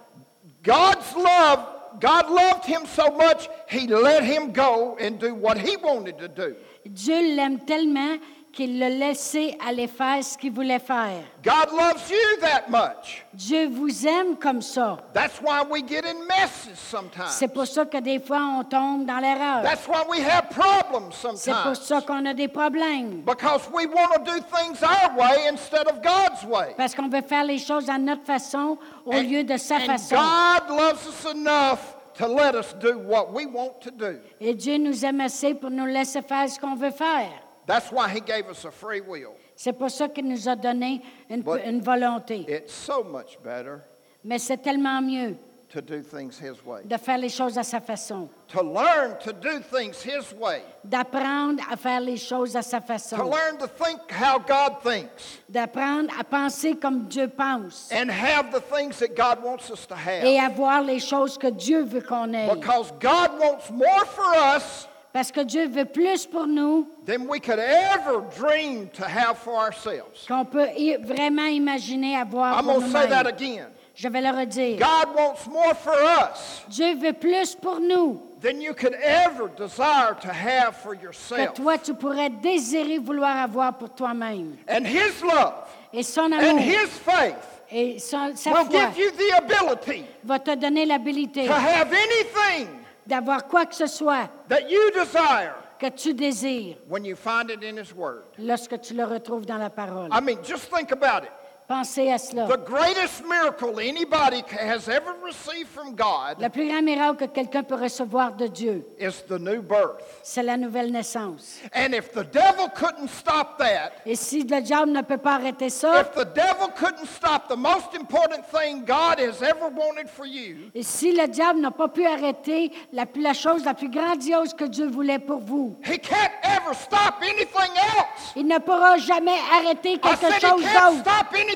[0.65, 1.59] God's love,
[1.99, 6.27] God loved him so much, he let him go and do what he wanted to
[6.27, 6.55] do.
[6.91, 8.19] Dieu l'aime tellement
[8.55, 11.21] qu'il l'a laissé aller faire ce qu'il voulait faire.
[11.43, 13.25] God loves you that much.
[13.33, 14.97] Dieu vous aime comme ça.
[15.13, 17.27] That's why we get in messes sometimes.
[17.29, 19.61] C'est pour ça que des fois, on tombe dans l'erreur.
[19.61, 21.75] That's why we have problems C'est pour sometimes.
[21.75, 23.21] ça qu'on a des problèmes.
[23.25, 26.73] Because we want to do things our way instead of God's way.
[26.77, 29.85] Parce qu'on veut faire les choses à notre façon au And- lieu de sa and
[29.85, 30.15] façon.
[30.15, 31.79] God loves us enough
[32.17, 34.15] to let us do what we want to do.
[34.39, 37.29] Et Dieu nous aime assez pour nous laisser faire ce qu'on veut faire.
[37.67, 39.31] That's why He gave us a free will.
[39.55, 42.45] C'est pour ça qu'il nous a donné une, But- une volonté.
[42.47, 43.79] It's so much better
[44.23, 45.35] Mais c'est tellement mieux
[45.69, 46.83] to do things His way.
[46.85, 50.61] de faire les choses à sa façon, To learn to do things His way.
[50.83, 55.39] d'apprendre à faire les choses à sa façon, To learn to think how God thinks.
[55.49, 59.95] d'apprendre à penser comme Dieu pense And have the things that God wants us to
[59.95, 60.23] have.
[60.25, 62.47] et à voir les choses que Dieu veut qu'on ait.
[62.53, 67.39] Because God wants more for us Parce que Dieu veut plus pour nous than we
[67.39, 70.25] could ever dream to have for ourselves.
[70.27, 73.27] qu'on peut i- vraiment imaginer avoir I'm pour going to say that nous-mêmes.
[73.33, 73.67] again.
[73.95, 74.77] Je vais le redire.
[74.77, 80.15] God wants more for us Dieu veut plus pour nous than you could ever desire
[80.21, 81.53] to have for que yourself.
[81.53, 84.57] toi, tu pourrais désirer vouloir avoir pour toi-même.
[84.67, 85.53] And His love
[85.93, 87.35] Et son and amour His faith
[87.71, 91.87] et son- sa will foi give you the ability va te donner l'habilité to have
[91.93, 92.67] anything
[93.07, 97.63] d'avoir quoi que ce soit that you desire que tu désires when you find it
[97.63, 98.23] in His Word.
[98.37, 100.09] lorsque tu le retrouves dans la parole.
[100.11, 101.31] I mean, just think about it.
[101.67, 102.45] Pensez à cela.
[102.45, 107.33] The greatest miracle anybody ca- has ever received from God Le plus grand miracle que
[107.33, 110.03] quelqu'un peut recevoir de Dieu, is the new birth.
[110.21, 111.59] c'est la nouvelle naissance.
[111.73, 115.71] And if the devil couldn't stop that, Et si le diable ne peut pas arrêter
[115.71, 120.27] ça, if the devil couldn't stop the most important thing God has ever wanted for
[120.27, 124.53] you, et si le diable n'a pas pu arrêter la, la chose la plus grandiose
[124.53, 128.33] que Dieu voulait pour vous, he can't ever stop anything else.
[128.35, 131.01] il ne pourra jamais arrêter I quelque said he chose can't d'autre.
[131.01, 131.54] stop anything else.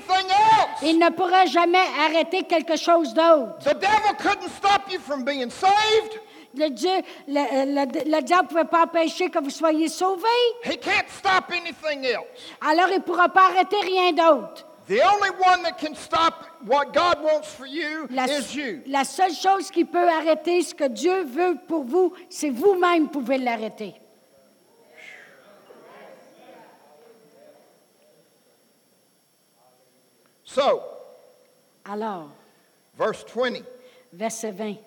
[0.83, 3.57] Il ne pourra jamais arrêter quelque chose d'autre.
[6.55, 6.89] Le, Dieu,
[7.27, 10.25] le, euh, le- le diable ne pouvait pas empêcher que vous soyez sauvés.
[10.65, 12.25] He can't stop anything else.
[12.67, 14.65] Alors il ne pourra pas arrêter rien d'autre.
[14.87, 16.33] The only one that can stop
[16.65, 18.81] what God wants for you La, is you.
[18.87, 23.37] la seule chose qui peut arrêter ce que Dieu veut pour vous, c'est vous-même pouvez
[23.37, 23.93] l'arrêter.
[30.51, 30.81] So,
[31.85, 32.29] Alors,
[32.97, 33.63] verse 20.
[34.11, 34.79] verset 20.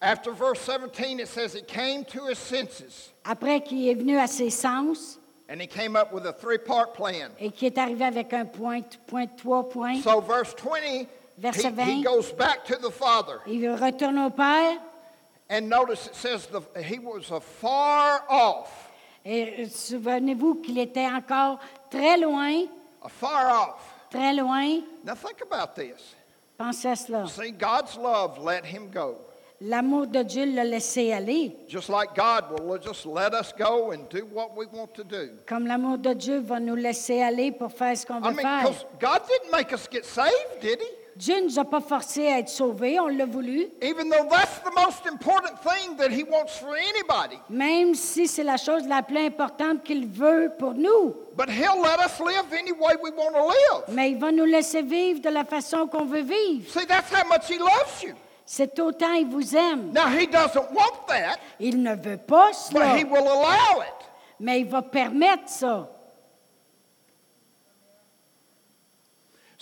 [0.00, 4.26] After verse 17, it says, He came to his senses Après qu'il est venu à
[4.28, 7.28] ses sens and he came up with a three part plan.
[7.38, 11.06] et qu'il est arrivé avec un point, point trois points, So, verse 20,
[11.38, 13.40] Verset he, he goes back to the Father.
[13.46, 14.78] il retourne au Père
[15.50, 18.88] And notice it says the, he was afar off.
[19.24, 21.58] et souvenez-vous qu'il était encore
[21.90, 22.66] très loin,
[23.04, 23.80] Afar off.
[24.10, 24.82] très loin.
[25.04, 26.14] Now, think about this.
[26.58, 27.26] Pensez à cela.
[27.26, 29.16] See, God's love let him go.
[29.64, 34.08] L'amour de Dieu l'a laissé aller, Just like God will just let us go and
[34.10, 35.30] do what we want to do.
[35.46, 38.42] comme l'amour de Dieu va nous laisser aller pour faire ce qu'on I veut mean,
[38.42, 38.62] faire.
[38.64, 40.86] because God didn't make us get saved, did He?
[41.14, 44.60] Dieu ne nous a pas forcés à être sauvés, on l'a voulu, Even though that's
[44.64, 47.38] the most important thing that He wants for anybody.
[47.50, 51.14] même si c'est la chose la plus importante qu'il veut pour nous.
[51.36, 53.84] But He'll let us live any way we want to live.
[53.94, 56.70] Mais il va nous laisser vivre de la façon qu'on veut vivre.
[56.72, 58.14] See, that's how much He loves you.
[58.46, 59.92] C'est autant il vous aime.
[59.92, 64.06] Now, He doesn't want that, Il ne veut pas but cela, He will allow it.
[64.40, 65.88] mais il va permettre ça.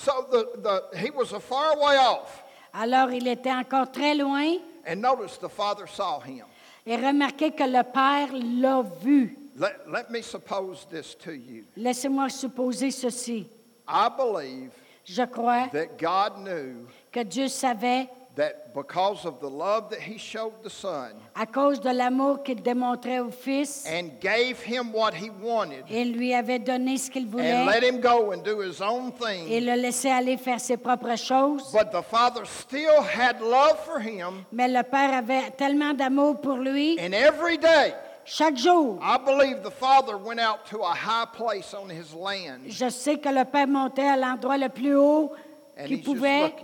[0.03, 2.43] So the, the, He was a far way off.
[2.73, 6.45] Alors il était encore très loin And notice the Father saw Him.
[6.87, 9.37] et remarquez que le Père l'a vu.
[9.57, 11.65] Let, let me suppose this to you.
[11.77, 13.47] Laissez-moi supposer ceci.
[13.87, 14.71] I believe
[15.05, 20.17] Je crois that God knew que Dieu savait, that because of the love that He
[20.19, 25.13] showed the Son à cause de l'amour qu'il démontrait au Fils, and gave Him what
[25.15, 28.61] He wanted il lui avait donné ce qu'il and voulait let Him go and do
[28.61, 31.73] His own et thing, le laissait aller faire ses propres choses.
[31.73, 36.57] but the Father still had love for Him, Mais le Père avait tellement d'amour pour
[36.57, 36.99] lui.
[37.01, 41.75] and every day, Chaque jour, I believe the Father went out to a high place
[41.75, 45.33] on His land je sais que le Père montait à l'endroit le plus haut
[45.77, 46.55] and qu'il pouvait.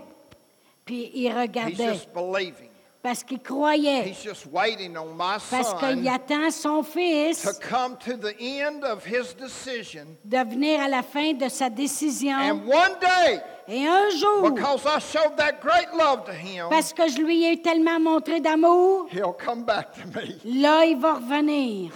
[0.86, 2.70] Puis il He's regardait just believing.
[3.02, 7.58] parce qu'il croyait, He's just waiting on my parce qu'il son attend son to Fils
[7.60, 10.06] come to the end of his decision.
[10.24, 12.36] de venir à la fin de sa décision.
[12.38, 16.92] And one day, Et un jour, because I showed that great love to him, parce
[16.92, 20.36] que je lui ai tellement montré d'amour, he'll come back to me.
[20.62, 21.90] là, il va revenir.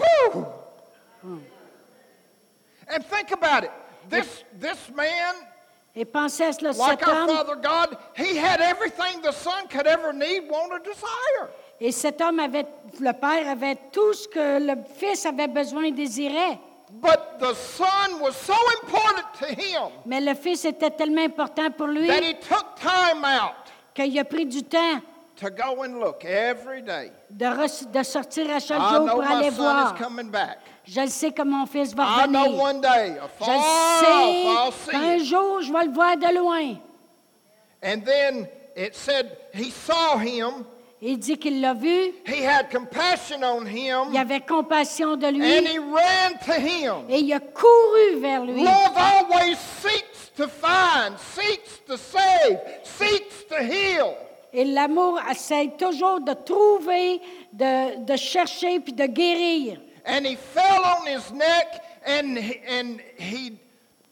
[2.93, 3.70] And think about it.
[4.09, 5.34] This, this man,
[5.97, 9.66] Et pensez à cela, like cet our homme, Father God, he had everything the Son
[9.68, 11.49] could ever need, want, or desire.
[11.80, 12.66] et cet homme avait,
[13.01, 16.59] le Père avait tout ce que le Fils avait besoin et désirait.
[16.93, 21.86] But the Son was so important to him Mais le Fils était tellement important pour
[21.88, 23.55] lui that he took time out
[23.95, 25.01] qu'il a pris du temps
[25.36, 27.11] to go and look every day.
[27.30, 29.95] de, re- de sortir à chaque I jour know pour my aller son voir.
[29.95, 30.59] is coming back.
[30.87, 32.61] Je le sais que mon fils va I know revenir.
[32.62, 33.61] one day, a Je le
[34.01, 35.24] sais I'll qu'un it.
[35.24, 36.76] jour, je vais le voir de loin.
[37.83, 40.64] And then it said he saw him.
[41.03, 45.31] Il dit qu'il l'a vu, He had compassion on il him, avait compassion de and
[45.31, 47.07] lui he ran to him.
[47.09, 48.62] et il a couru vers lui.
[48.62, 54.14] Love always seeks to find, seeks to save, seeks to heal.
[54.53, 57.20] Et l'amour essaie toujours de trouver,
[57.53, 59.81] de, de chercher puis de guérir.
[60.11, 63.58] And he fell on his neck and he, and he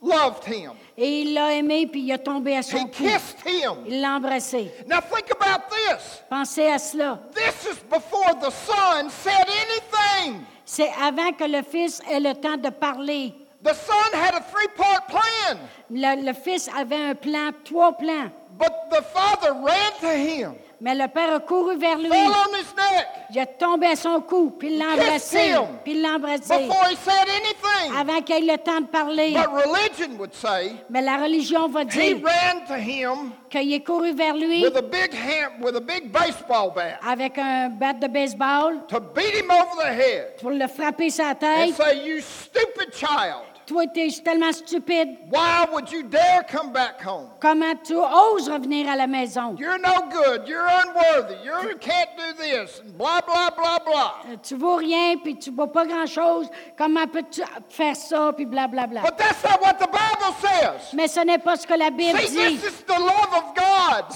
[0.00, 0.72] loved him.
[0.96, 2.92] Et il l'a aimé, puis il a tombé à He son cou.
[3.04, 3.84] kissed him.
[3.86, 4.70] Il l'a embrassé.
[4.86, 6.22] Now think about this.
[6.30, 7.18] Pensez à cela.
[7.34, 10.44] This is before the son said anything.
[10.64, 13.34] C'est avant que le Fils ait le temps de parler.
[13.64, 15.58] The son had a three part plan,
[15.90, 18.30] Le, le Fils avait un plan, trois plans.
[18.56, 22.08] but the father ran to him, Mais le Père a couru vers lui.
[22.08, 25.54] fell on his neck Il a tombé à son cou, puis il l'a embrassé.
[25.82, 26.66] Puis il l'a embrassé.
[26.68, 27.96] before he said anything.
[27.98, 29.32] Avant qu'il ait le temps de parler.
[29.34, 33.80] But religion would say Mais la religion va he dire ran to him qu'il est
[33.84, 37.94] couru vers lui with a big hand, with a big baseball bat avec un bat
[37.94, 41.74] de baseball to beat him over the head pour le frapper sa and tête.
[41.74, 43.42] say, "You stupid child!
[43.68, 45.18] Toi, tu es tellement stupide?
[45.30, 47.28] Why would you dare come back home?
[47.38, 49.56] Comment tu oses revenir à la maison?
[49.58, 50.48] You're no good.
[50.48, 51.34] You're unworthy.
[51.44, 54.14] You can't do this." Blah blah blah blah.
[54.30, 56.48] Euh, Tu vaux rien, puis tu vaux pas grand-chose.
[56.78, 59.02] Comment peux-tu faire ça, puis blablabla.
[59.02, 60.94] But that's not what the Bible says.
[60.94, 62.56] Mais ce n'est pas ce que la Bible See, dit.
[62.58, 62.98] this is the.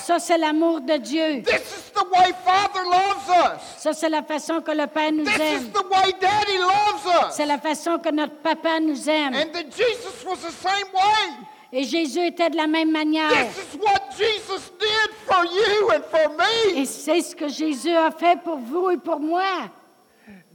[0.02, 1.42] Ça, c'est l'amour de Dieu.
[1.42, 3.60] This is the way Father loves us.
[3.78, 5.70] Ça, c'est la façon que le Père nous This is aime.
[5.72, 7.34] the way Daddy loves us.
[7.36, 9.34] C'est la façon que notre papa nous aime.
[9.34, 11.46] And that Jesus was the same way.
[11.74, 13.30] Et Jésus était de la même manière.
[13.30, 16.30] This is what Jesus did for you and for
[16.74, 16.84] Et me.
[16.84, 19.70] c'est ce que Jésus a fait pour vous et pour moi.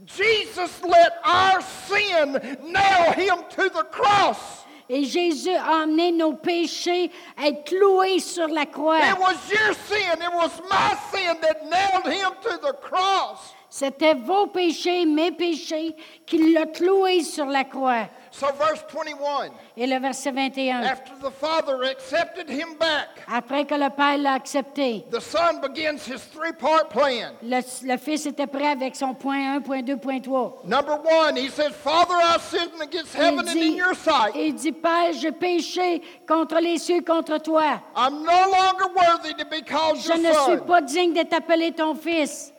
[0.06, 2.32] Jesus let our sin
[2.62, 4.64] nail him to the cross.
[4.88, 9.00] Et Jésus a emmené nos péchés à être cloués sur la croix.
[9.00, 13.54] It was your sin, it was my sin that nailed him to the cross.
[13.70, 15.94] C'était vos péchés, mes péchés,
[16.24, 18.08] qui l'ont cloué sur la croix.
[18.30, 20.82] So, verse 21 Et le verset 21.
[20.82, 25.96] after the Father accepted him back, Après que le Père l'a accepté, the Son begins
[26.06, 27.32] his three part plan.
[27.42, 30.62] le, le Fils était prêt avec son point 1, point 2, point 3.
[30.64, 34.34] Number one, he says, Father, I've sinned against Il heaven and in dit, your sight.
[34.36, 37.80] il dit, Père, j'ai péché contre les cieux, contre toi.
[37.96, 40.64] I'm no longer worthy to be called Je your ne suis son.
[40.66, 42.52] pas digne d'être appelé ton fils.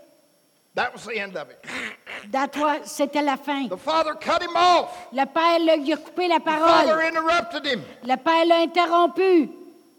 [0.80, 1.60] That was the end of it.
[2.32, 3.68] Dans toi, c'était la fin.
[3.68, 5.10] The father cut him off.
[5.12, 7.06] Le Père lui a coupé la The father parole.
[7.06, 7.84] interrupted him.
[8.06, 9.50] Le Père l'a interrompu.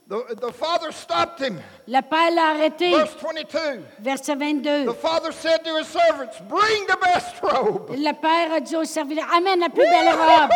[0.09, 1.61] The, the father stopped him.
[1.87, 2.93] Le Père l'a arrêté.
[2.93, 3.85] Verse 22.
[4.01, 4.93] Verset The 22.
[4.95, 7.91] father said to his servants, Bring the best robe.
[7.91, 10.51] Le Père a dit au serviteur, amène la plus belle robe.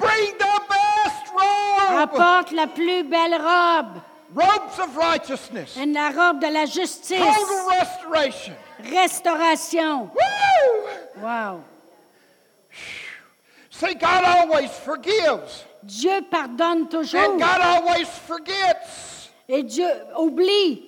[0.00, 1.98] Bring the best robe.
[2.00, 4.02] Apporte la plus belle robe.
[4.34, 5.76] Robes of righteousness.
[5.76, 7.16] Une la robe de la justice.
[7.16, 8.54] Total restoration.
[8.84, 10.10] Restauration.
[10.10, 11.22] Woo!
[11.22, 11.64] Wow.
[13.70, 15.64] See, God always forgives.
[15.84, 17.14] Dieu pardonne toujours.
[17.14, 19.30] And God always forgets.
[19.48, 20.82] Et Dieu oublie.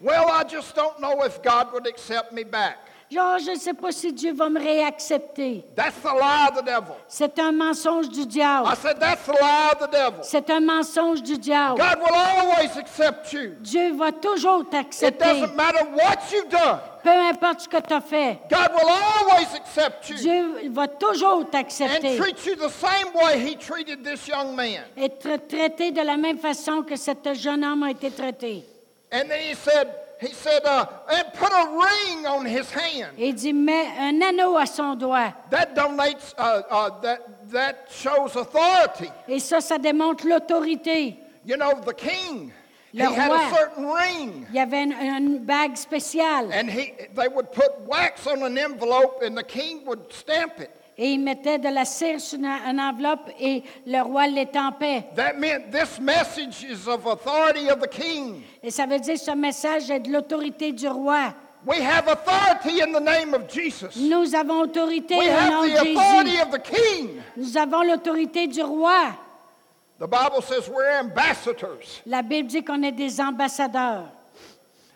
[0.00, 2.78] Well, I just don't know if God would accept me back.
[3.10, 5.64] Genre, je ne sais pas si Dieu va me réaccepter.
[5.74, 6.94] That's the lie of the devil.
[7.08, 8.68] C'est un mensonge du I diable.
[8.80, 10.20] said, that's the lie of the devil.
[10.22, 11.80] C'est un mensonge du diable.
[11.80, 13.56] God will always accept you.
[13.60, 15.24] Dieu va toujours It t'accepter.
[15.24, 16.78] doesn't matter what you've done.
[17.02, 18.38] Peu importe ce que tu as fait.
[18.48, 23.38] God will always accept you Dieu va toujours and t'accepter treat you the same way
[23.40, 24.84] he treated this young man.
[24.96, 28.64] et te traiter de la même façon que cet jeune homme a été traité.
[29.12, 29.88] And then he said,
[30.20, 33.16] he said, uh, and put a ring on his hand.
[33.16, 35.32] Il dit, mets un anneau à son doigt.
[35.50, 39.10] That donates, uh, uh, that, that shows authority.
[39.26, 41.16] Et ça, ça démontre l'autorité.
[41.44, 42.52] You know, the king,
[42.92, 44.46] he Le had a certain ring.
[44.50, 48.58] Il y avait une, une bague spéciale And he, they would put wax on an
[48.58, 50.70] envelope and the king would stamp it.
[51.02, 55.06] Et il mettait de la cire sur une, enveloppe et le roi l'étampait.
[55.16, 58.42] That meant this message is of authority of the king.
[58.62, 61.32] Et ça veut dire que ce message est de l'autorité du roi.
[61.66, 63.96] We have authority in the name of Jesus.
[63.96, 66.42] Nous avons autorité We au nom have de the authority Jésus.
[66.42, 67.08] of the king.
[67.34, 69.14] Nous avons l'autorité du roi.
[69.98, 72.02] The Bible says we're ambassadors.
[72.04, 74.08] La Bible dit qu'on est des ambassadeurs.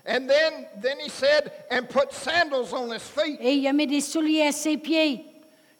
[0.07, 3.39] And then, then he said, and put sandals on his feet.
[3.41, 5.25] Et il a mis des souliers à ses pieds.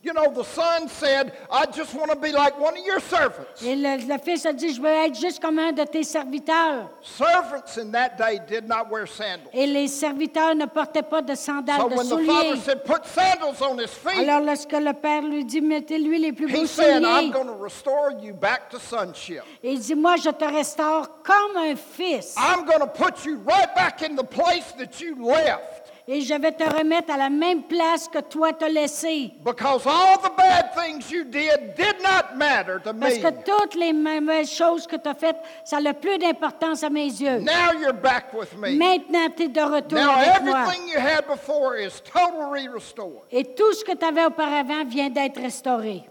[0.05, 3.63] You know, the son said, I just want to be like one of your servants.
[3.63, 6.91] Et le, le fils a dit, je veux être juste comme un de tes serviteurs.
[7.01, 9.49] Servants in that day did not wear sandals.
[9.55, 13.07] Et les serviteurs ne portaient pas de sandales, So de when the father said, put
[13.07, 16.67] sandals on his feet, Alors lorsque le père lui dit, mettez-lui les plus beaux he
[16.67, 19.43] said, I'm going to restore you back to sonship.
[19.63, 22.35] et il dit, moi je te restaure comme un fils.
[22.37, 25.84] I'm going to put you right back in the place that you left.
[26.07, 29.33] Et je vais te remettre à la même place que toi t'as laissé.
[29.43, 33.23] Because all the bad things you did did not matter to Parce me.
[33.23, 37.07] que toutes les mauvaises choses que tu as faites, ça n'a plus d'importance à mes
[37.07, 37.39] yeux.
[37.39, 38.77] Now you're back with me.
[38.77, 40.65] Maintenant, tu es de retour Now avec moi.
[40.65, 43.23] everything you had before is totally restored.
[43.33, 46.03] Et tout ce que tu avais auparavant vient d'être restauré.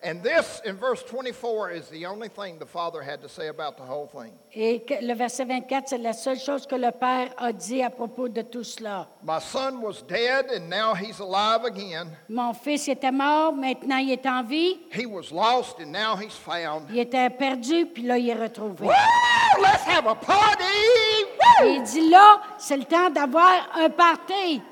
[0.00, 3.76] And this, in verse 24, is the only thing the father had to say about
[3.76, 4.32] the whole thing.
[4.54, 8.28] Et le verset 24, c'est la seule chose que le Père a dit à propos
[8.28, 9.08] de tout cela.
[9.24, 12.16] My son was dead, and now he's alive again.
[12.28, 14.78] Mon fils était mort, maintenant il est en vie.
[14.92, 16.88] He was lost, and now he's found.
[16.90, 18.86] Il était perdu, puis là, il est retrouvé.
[18.86, 19.60] Woo!
[19.60, 20.62] Let's have a party!
[20.62, 21.70] Et Woo!
[21.74, 24.62] il dit là, c'est le temps d'avoir un party.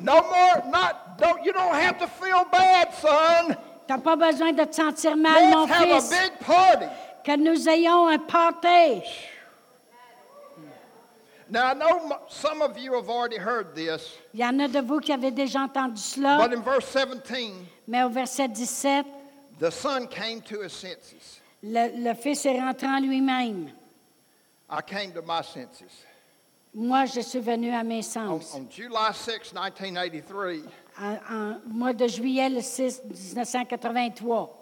[0.00, 3.56] No more, not, don't, you don't have to feel bad, son.
[3.86, 6.86] T'as pas besoin de te sentir mal, mon Let's have a big party.
[7.24, 9.02] Que nous ayons un party.
[11.50, 14.80] Now, I know some of you have already heard this, Il y en a de
[14.80, 17.52] vous qui avez déjà entendu cela, but in verse 17,
[17.86, 19.04] mais au verset 17,
[19.58, 21.40] the son came to his senses.
[21.62, 23.70] le, le fils est rentré en lui-même.
[24.70, 26.06] I came to my senses.
[26.74, 28.54] Moi, je suis venu à mes On, sens.
[28.56, 30.62] on July 6, 1983,
[31.00, 34.58] En, en mois de juillet le 6 1983.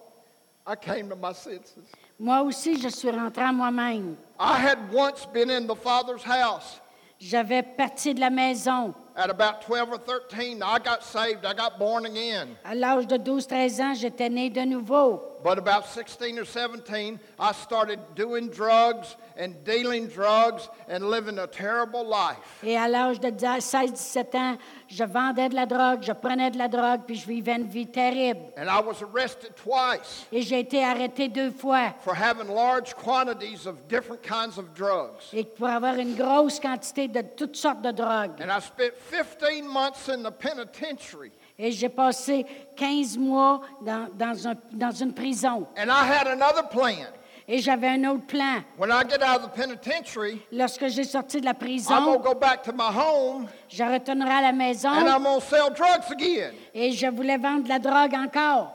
[0.66, 1.74] I came to my senses.
[2.18, 4.14] Moi aussi, je suis rentré à moi-même.
[4.38, 6.80] I had once been in the Father's house.
[7.18, 8.94] J'avais parti de la maison.
[9.16, 11.44] At about 12 or 13, I got saved.
[11.44, 12.48] I got born again.
[12.64, 15.20] À l'âge de 12-13 ans, j'étais né de nouveau.
[15.42, 21.46] But about 16 or 17, I started doing drugs and dealing drugs and living a
[21.46, 22.62] terrible life.
[22.62, 24.56] Et à l'âge de 16-17 ans,
[24.86, 27.86] je vendais de la drogue, je prenais de la drogue, puis je vivais une vie
[27.86, 28.40] terrible.
[28.58, 31.94] And I was arrested twice Et j'ai été arrêté deux fois.
[32.00, 35.32] for having large quantities of different kinds of drugs.
[35.32, 38.40] Et pour avoir une grosse quantité de toutes sortes de drogues.
[38.42, 41.32] And I spent 15 months in the penitentiary.
[41.58, 42.46] Et j'ai passé
[42.76, 45.66] 15 mois dans, dans, un- dans une prison.
[45.76, 47.06] And I had another plan.
[47.48, 48.62] Et j'avais un autre plan.
[48.78, 52.32] When I get out of the penitentiary, Lorsque j'ai sorti de la I'm prison, go
[52.34, 56.10] back to my home je retournerai à la maison and I'm going to sell drugs
[56.12, 56.52] again.
[56.72, 58.72] et je voulais vendre de la drogue encore.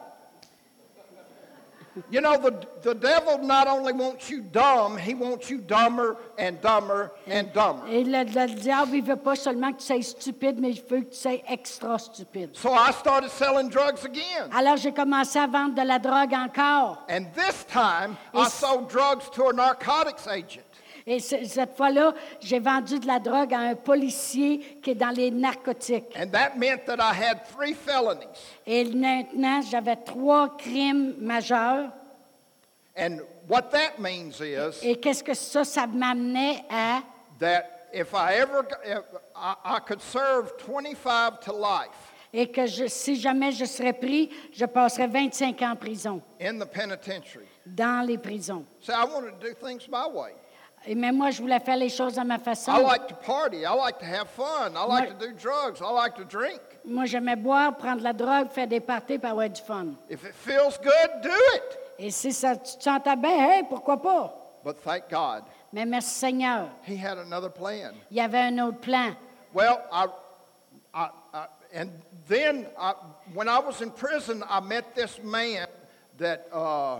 [2.11, 6.59] You know, the, the devil not only wants you dumb, he wants you dumber and
[6.61, 7.87] dumber and dumber.
[7.87, 11.01] Et le, le diable, il veut pas seulement que tu sois stupide, mais il veut
[11.01, 12.49] que tu sois extra stupide.
[12.53, 14.49] So I started selling drugs again.
[14.53, 17.05] Alors j'ai commencé à vendre de la drogue encore.
[17.09, 20.64] And this time, I sold drugs to a narcotics agent.
[21.07, 25.11] Et ce- cette fois-là, j'ai vendu de la drogue à un policier qui est dans
[25.15, 26.15] les narcotiques.
[26.17, 28.25] And that meant that I had three felonies.
[28.65, 31.91] Et maintenant, j'avais trois crimes majeurs.
[32.97, 37.01] And what that means is Et qu'est-ce que ça, ça m'amenait à?
[37.39, 39.03] that if I ever, g- if
[39.35, 41.91] I, I could serve 25 to life
[42.33, 46.57] et que je- si jamais je serais pris, je passerais 25 ans en prison, in
[46.57, 47.45] the penitentiary.
[47.65, 48.63] dans les prisons.
[48.79, 50.31] So I wanted to do things my way.
[50.87, 52.71] Et mais moi, je voulais faire les choses à ma façon.
[52.71, 53.65] I like to party.
[53.65, 54.75] I like to have fun.
[54.75, 55.81] I like to do drugs.
[55.81, 56.61] I like to drink.
[56.85, 59.95] Moi, j'aimais boire, prendre la drogue, faire des parties, pour avoir du fun.
[60.09, 61.79] If it feels good, do it.
[61.97, 64.33] Et si ça, tu te sentais bien, hey, pourquoi pas?
[64.63, 67.93] But thank God, Mais merci Seigneur, he had another plan.
[68.11, 69.15] il y avait un autre plan.
[69.53, 70.07] Well, I,
[70.93, 71.89] I, I and
[72.27, 72.93] then I,
[73.33, 75.67] when I was in prison, I met this man
[76.17, 76.99] that uh,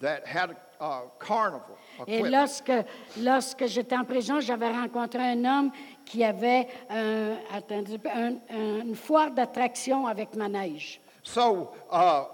[0.00, 1.78] that had a uh, carnival.
[2.06, 2.72] Et lorsque,
[3.20, 5.70] lorsque j'étais en prison, j'avais rencontré un homme
[6.04, 11.00] qui avait un- attendez, un- un- une foire d'attraction avec manège.
[11.22, 12.24] So uh,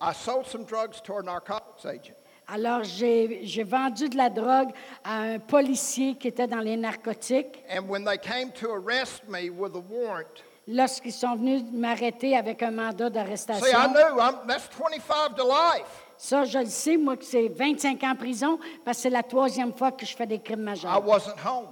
[0.00, 2.14] I sold some drugs to a narcotics agent.
[2.52, 4.70] Alors, j'ai vendu de la drogue
[5.04, 7.62] à un policier qui était dans les narcotiques.
[7.70, 12.62] And when they came to arrest me with a warrant, Lorsqu'ils sont venus m'arrêter avec
[12.62, 13.64] un mandat d'arrestation,
[16.20, 16.44] knew I'm, that's 25 to life.
[16.44, 19.22] ça, je le sais, moi, que c'est 25 ans en prison, parce que c'est la
[19.22, 21.04] troisième fois que je fais des crimes I majeurs.
[21.06, 21.68] wasn't home.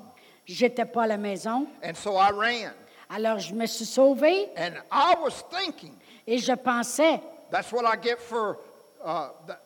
[0.47, 1.67] J'étais pas à la maison.
[1.85, 2.73] And so I ran.
[3.11, 5.95] Alors, je me suis sauvée And I was thinking,
[6.27, 7.21] et je pensais,
[7.51, 8.59] that's what I get for,
[9.05, 9.61] uh, that,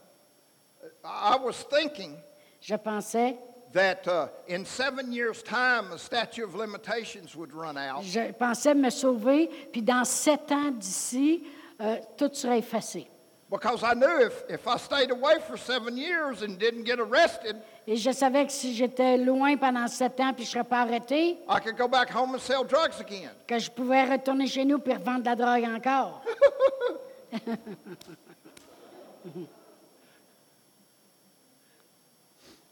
[1.04, 2.16] I was thinking
[2.60, 3.36] je pensais,
[3.72, 8.02] that uh, in seven years' time, the statute of limitations would run out.
[8.04, 11.44] je pensais me sauver, puis dans sept ans d'ici,
[11.80, 13.08] euh, tout serait effacé.
[13.52, 17.56] Because I knew if, if I stayed away for seven years and didn't get arrested,
[17.86, 20.80] Et je savais que si j'étais loin pendant sept ans puis je ne serais pas
[20.80, 23.30] arrêté, I could go back home and sell drugs again.
[23.46, 26.22] que je pouvais retourner chez nous puis revendre de la drogue encore.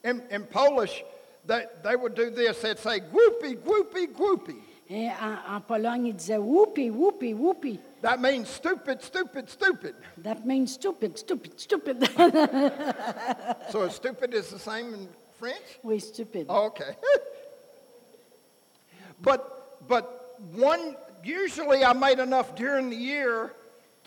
[0.02, 1.04] In, in Polish,
[1.46, 2.62] they, they would do this.
[2.62, 4.62] They'd say, whoopee, whoopee, whoopee.
[4.88, 7.78] Et en, en Pologne, ils disaient whoopie, whoopie, whoopie.
[8.02, 9.94] That means stupid, stupid, stupid.
[10.18, 12.08] That means stupid, stupid, stupid.
[13.70, 15.78] So stupid is the same in French?
[15.82, 16.48] oui, stupid.
[16.48, 16.96] Okay.
[19.20, 23.52] but but one usually I made enough during the year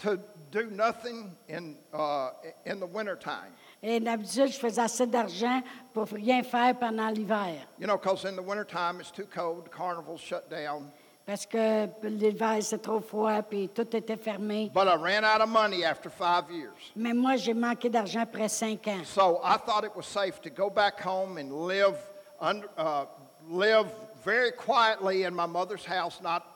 [0.01, 0.19] to
[0.51, 2.29] do nothing in, uh,
[2.65, 3.53] in the wintertime.
[3.81, 5.61] Et d'habitude, je faisais assez d'argent
[5.93, 7.65] pour rien faire pendant l'hiver.
[7.79, 10.91] You know, because in the wintertime it's too cold, the carnivals shut down.
[11.25, 14.69] Parce que l'hiver, c'est trop froid, puis tout était fermé.
[14.73, 16.91] But I ran out of money after five years.
[16.95, 19.05] Mais moi, j'ai manqué d'argent après cinq ans.
[19.05, 21.95] So I thought it was safe to go back home and live,
[22.41, 23.05] under, uh,
[23.49, 23.87] live
[24.25, 26.52] very quietly in my mother's house, not contact friends or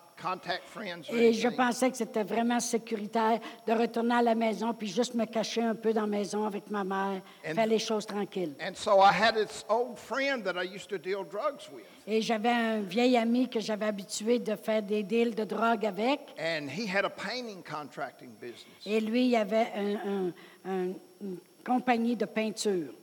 [1.13, 5.25] Et je pensais que c'était vraiment sécuritaire de retourner à la maison, puis juste me
[5.25, 8.55] cacher un peu dans la maison avec ma mère, And- faire les choses tranquilles.
[8.61, 11.85] And so I had this old friend that I used to deal drugs with.
[12.07, 16.19] Et j'avais un vieil ami que j'avais habitué de faire des deals de drogue avec.
[16.39, 18.65] And he had a painting contracting business.
[18.85, 20.33] Et lui, il avait un- un-
[20.71, 22.93] un- une compagnie de peinture.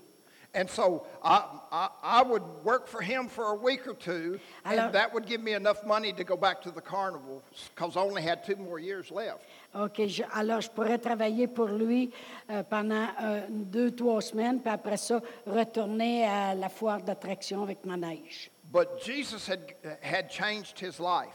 [0.56, 4.84] And so I, I, I would work for him for a week or two, Alors-
[4.86, 7.42] and that would give me enough money to go back to the carnival
[7.74, 9.42] because I only had two more years left.
[9.74, 12.12] OK, je- alors je pourrais travailler pour lui
[12.50, 17.84] euh, pendant euh, deux, trois semaines, puis après ça, retourner à la foire d'attraction avec
[17.84, 18.50] ma neige.
[18.72, 21.34] But Jesus had, had changed his life,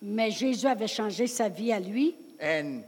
[0.00, 2.14] Mais Jésus avait changé sa vie à lui.
[2.40, 2.84] and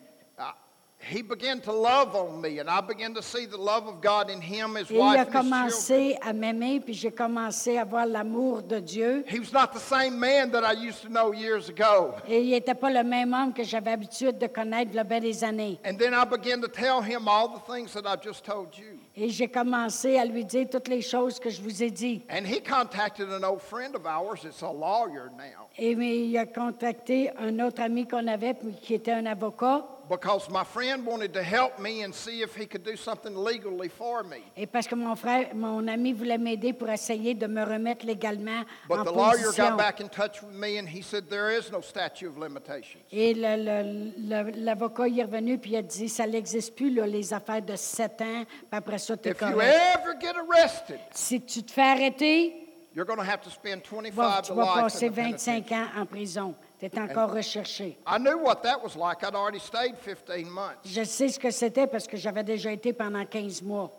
[1.09, 4.31] he began to love on me, and I began to see the love of God
[4.31, 5.51] in him, his Et il a wife, and his children.
[5.51, 9.25] commencé à m'aimer, puis j'ai commencé à voir l'amour de Dieu.
[9.29, 12.15] He was not the same man that I used to know years ago.
[12.29, 15.21] Et il n'était pas le même homme que j'avais l'habitude de connaître il y a
[15.21, 15.79] des années.
[15.85, 18.99] And then I began to tell him all the things that I've just told you.
[19.17, 22.23] Et j'ai commencé à lui dire toutes les choses que je vous ai dit.
[22.31, 26.47] And he contacted an old friend of ours it's a lawyer now Et il a
[26.47, 29.87] contacté un autre ami qu'on avait, puis qui était un avocat.
[30.09, 33.89] Because my friend wanted to help me and see if he could do something legally
[33.89, 34.39] for me.
[34.57, 38.63] Et parce que mon frère, mon ami voulait m'aider pour essayer de me remettre légalement
[38.89, 39.71] en But the lawyer position.
[39.71, 43.03] got back in touch with me and he said there is no statute of limitations.
[43.11, 46.91] Et le- le- le- l'avocat il est revenu puis il a dit ça n'existe plus
[46.95, 49.75] là, les affaires de 7 ans, puis après ça tu es If you correct.
[49.99, 52.55] ever get arrested, Si tu te fais arrêter,
[52.95, 55.11] you're going to have to spend tu vas, 25 tu to vas life passer in
[55.11, 55.75] the 25 penitentiary.
[55.75, 56.55] ans en prison.
[56.79, 57.97] Tu es encore recherché.
[58.07, 59.25] I knew what that was like.
[59.25, 60.81] I'd already stayed 15 months.
[60.85, 63.91] Je sais ce que c'était parce que j'avais déjà été pendant 15 mois.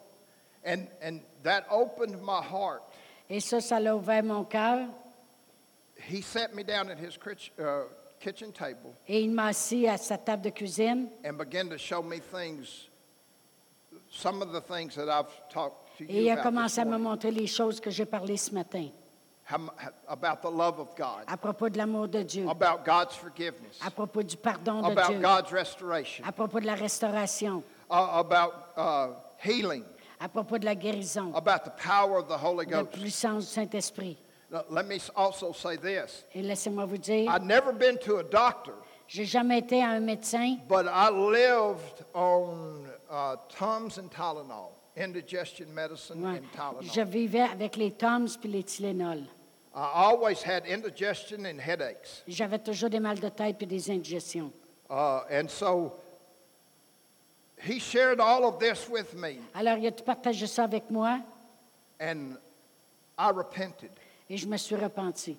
[0.66, 2.84] And, and that opened my heart.
[3.30, 4.88] Et ça, ça l'a ouvert mon cœur.
[6.10, 7.18] He sat me down at his
[7.58, 7.86] uh,
[8.20, 11.10] kitchen table Et il m'a assis à sa table de cuisine.
[11.26, 12.90] and began to show me things,
[14.10, 16.86] some of the things that I've talked to Et il a about, commencé this à
[16.86, 18.90] me morning, montrer les choses que j'ai parlé ce matin.
[20.08, 22.48] About the love of God, À propos de l'amour de Dieu.
[22.50, 25.20] about God's forgiveness, À propos du pardon de about Dieu.
[25.22, 27.64] God's restoration, À propos de la restauration.
[27.90, 29.84] uh, about uh, healing,
[30.20, 31.34] À propos de la guérison.
[31.34, 32.92] about the power of the Holy De la Ghost.
[33.00, 34.18] puissance du Saint-Esprit.
[34.52, 38.24] Now, let me also say this Et laissez-moi vous dire, I'd never been to a
[38.24, 38.74] doctor,
[39.08, 45.68] j'ai jamais été à un médecin, but I lived on uh, Tums and Tylenol, indigestion
[45.74, 46.40] medicine Ouais.
[46.40, 46.84] and Tylenol.
[46.94, 49.24] Je vivais avec les Toms puis les Tylenol.
[49.80, 52.24] I always had indigestion and headaches.
[52.28, 54.52] J'avais toujours des mal de tête puis des indigestions.
[54.90, 55.94] Uh, and so
[57.62, 61.20] he shared all of this with me, Alors, il a tout partagé ça avec moi
[62.00, 62.38] and
[63.20, 63.92] I repented
[64.30, 65.38] et je me suis repenti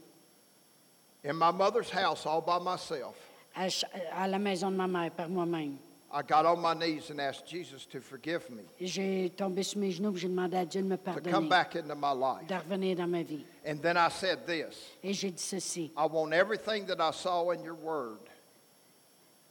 [1.24, 3.16] in my mother's house all by myself.
[3.56, 3.84] à, ch-
[4.14, 5.76] à la maison de ma mère par moi-même.
[6.10, 9.90] I got on my knees and asked Jesus to forgive me, J'ai tombé sur mes
[9.90, 12.46] genoux et j'ai demandé à Dieu de me to come pardonner, back into my life.
[12.48, 13.44] de revenir dans ma vie.
[13.66, 15.92] And then I said this Et j'ai dit ceci.
[15.96, 18.18] I want everything that I saw in your word.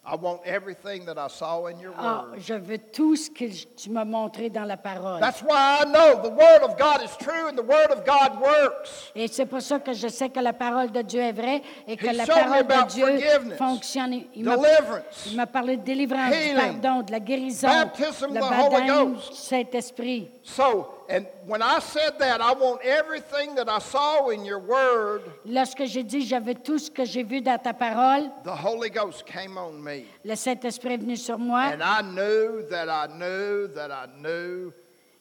[0.10, 3.46] I want everything that I saw in your Ah, je veux tout ce que
[3.76, 5.20] tu m'as montré dans la parole.
[5.20, 8.40] That's why I know the word of God is true and the word of God
[8.42, 9.12] works.
[9.16, 11.98] Et c'est pour ça que je sais que la parole de Dieu est vraie et
[11.98, 14.14] que He la showed me parole about de Dieu forgiveness, fonctionne.
[14.34, 15.26] Il m'a Deliverance.
[15.30, 18.54] il m'a parlé de délivrance, du healing, pardon, de la guérison, baptism le of the
[18.54, 19.30] Holy baptême Ghost.
[19.32, 20.30] du Saint-Esprit.
[20.50, 25.24] So, and when I said that, I want everything that I saw in your word,
[25.46, 29.26] Lorsque j'ai dit j'avais tout ce que j'ai vu dans ta parole, the Holy Ghost
[29.26, 30.06] came on me.
[30.24, 34.72] le Saint-Esprit est venu sur moi And I knew that I knew that I knew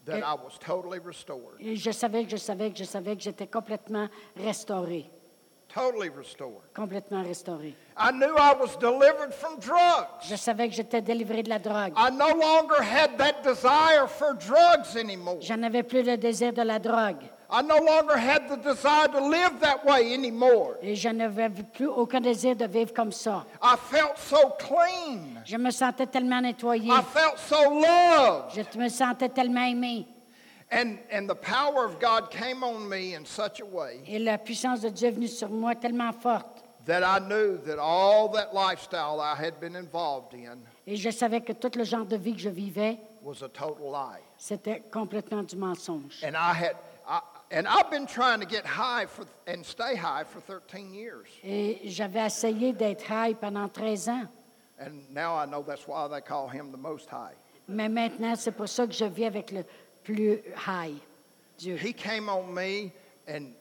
[0.05, 1.59] that I was totally restored.
[1.61, 5.11] et je savais que je savais que je savais que j'étais complètement restauré,
[5.77, 6.65] Totally restored.
[6.75, 7.75] complètement restauré.
[7.99, 10.27] I knew I was delivered from drugs.
[10.27, 11.93] Je savais que j'étais délivré de la drogue.
[11.99, 15.37] I no longer had that desire for drugs anymore.
[15.43, 19.21] Je n'avais plus le désir de la drogue I no longer had the desire to
[19.29, 20.77] live that way anymore.
[20.83, 23.45] et je n'avais plus aucun désir de vivre comme ça.
[23.63, 25.43] I felt so clean.
[25.45, 26.89] Je me sentais tellement nettoyé.
[26.91, 28.67] I felt so loved.
[28.73, 30.07] Je me sentais tellement aimé.
[34.07, 37.79] Et la puissance de Dieu est venue sur moi tellement forte that I knew that
[37.79, 42.07] all that lifestyle I had been involved in Et je savais que tout le genre
[42.07, 44.21] de vie que je vivais, was a total lie.
[44.39, 46.23] c'était complètement du mensonge.
[46.23, 46.77] And I had,
[47.09, 47.21] I,
[47.51, 51.27] and I've been trying to get high for, and stay high for 13 years.
[51.43, 54.27] Et j'avais essayé d'être high pendant 13 ans.
[54.79, 57.35] And now I know that's why they call him the Most High.
[57.69, 59.65] Mais maintenant, c'est pour ça que je vis avec le
[60.07, 60.95] plus high,
[61.59, 61.77] Dieu.
[61.77, 62.93] He came on me,
[63.27, 63.55] and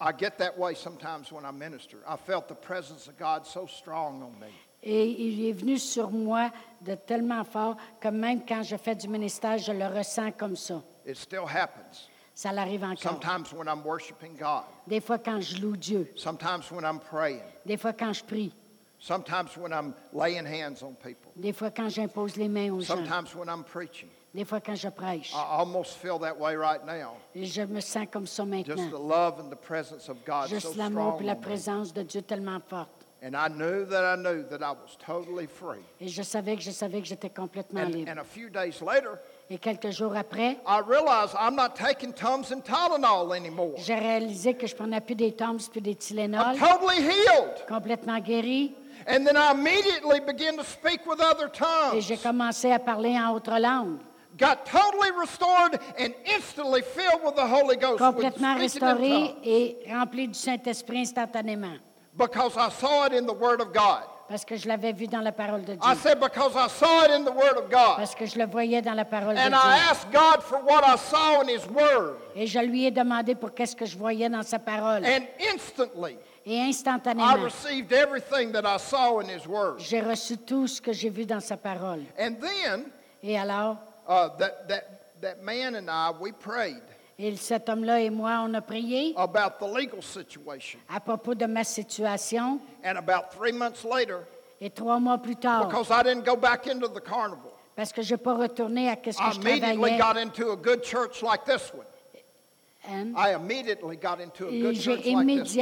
[0.00, 1.98] I get that way sometimes when I minister.
[2.06, 4.52] I felt the presence of God so strong on me.
[4.82, 9.08] Et il est venu sur moi de tellement fort que même quand je fais du
[9.08, 10.82] ministère, je le ressens comme ça.
[11.06, 12.08] It still happens.
[12.34, 13.02] Ça l'arrive encore.
[13.02, 17.42] Sometimes when I'm worshiping God, Des fois quand je loue Dieu, sometimes when I'm praying,
[17.66, 18.52] des fois quand je prie,
[18.98, 22.96] sometimes when I'm laying hands on people, des fois quand j'impose les mains aux gens,
[22.96, 24.08] sometimes when I'm preaching.
[24.34, 25.32] Des fois quand je prêche.
[25.32, 27.16] I almost feel that way right now.
[27.34, 29.08] Et je me sens comme ça Just the maintenant.
[29.08, 31.22] love and the presence of God so Juste l'amour strong.
[31.22, 31.42] et la on me.
[31.42, 32.88] présence de Dieu tellement forte.
[33.22, 35.80] And I knew that I knew that I was totally free.
[36.00, 38.10] Et je savais que je savais que j'étais complètement And, libre.
[38.10, 39.18] and a few days later,
[39.50, 43.74] Et quelques jours après, I realized I'm not taking Tums and Tylenol anymore.
[43.76, 47.66] j'ai réalisé que je prenais plus des Toms puis des I'm Tylenol, totally healed.
[47.68, 48.74] complètement guéri.
[49.06, 52.00] And then I immediately began to speak with other Et tongues.
[52.00, 53.98] j'ai commencé à parler en autre langue.
[54.38, 57.98] Got totally restored and instantly filled with the Holy Ghost.
[57.98, 61.78] complètement restauré et rempli du Saint-Esprit instantanément.
[62.16, 64.02] Because I saw it in the Word of God.
[64.28, 65.80] Parce que je l'avais vu dans la parole de Dieu.
[65.82, 67.96] I said, because I saw it in the Word of God.
[67.96, 69.90] Parce que je le voyais dans la parole de And I Dieu.
[69.90, 72.14] asked God for what I saw in His Word.
[72.36, 75.04] Et je lui ai demandé pour qu'est-ce que je voyais dans sa parole.
[75.04, 76.16] And instantly,
[76.46, 77.28] Et instantanément.
[77.28, 79.78] I received everything that I saw in His Word.
[79.80, 82.04] j'ai reçu tout ce que j'ai vu dans sa parole.
[82.18, 82.84] And then,
[83.24, 83.76] Et alors,
[84.10, 86.82] uh, that, that, that man and I, we prayed
[87.22, 90.80] et cet homme-là et moi, on a prié about the legal situation.
[90.88, 92.58] à propos de ma situation.
[92.82, 94.26] And about three months later,
[94.60, 98.02] Et trois mois plus tard, because I didn't go back into the carnival, parce que
[98.02, 100.82] je n'ai pas retourné à ce que I je immediately travaillais, got into a good
[100.82, 101.86] church like this one.
[102.88, 105.56] I immediately got into a good j'ai church like this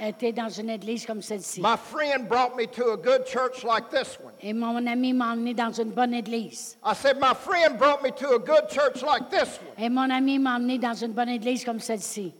[0.00, 1.60] été dans une église comme celle-ci.
[1.60, 4.32] My friend brought me to a good church like this one.
[4.40, 6.78] Et mon ami m'a emmené dans une bonne église.
[6.82, 9.84] I said, My friend brought me to a good church like this one.
[9.84, 12.32] Et mon ami m'a emmené dans une bonne église comme celle-ci.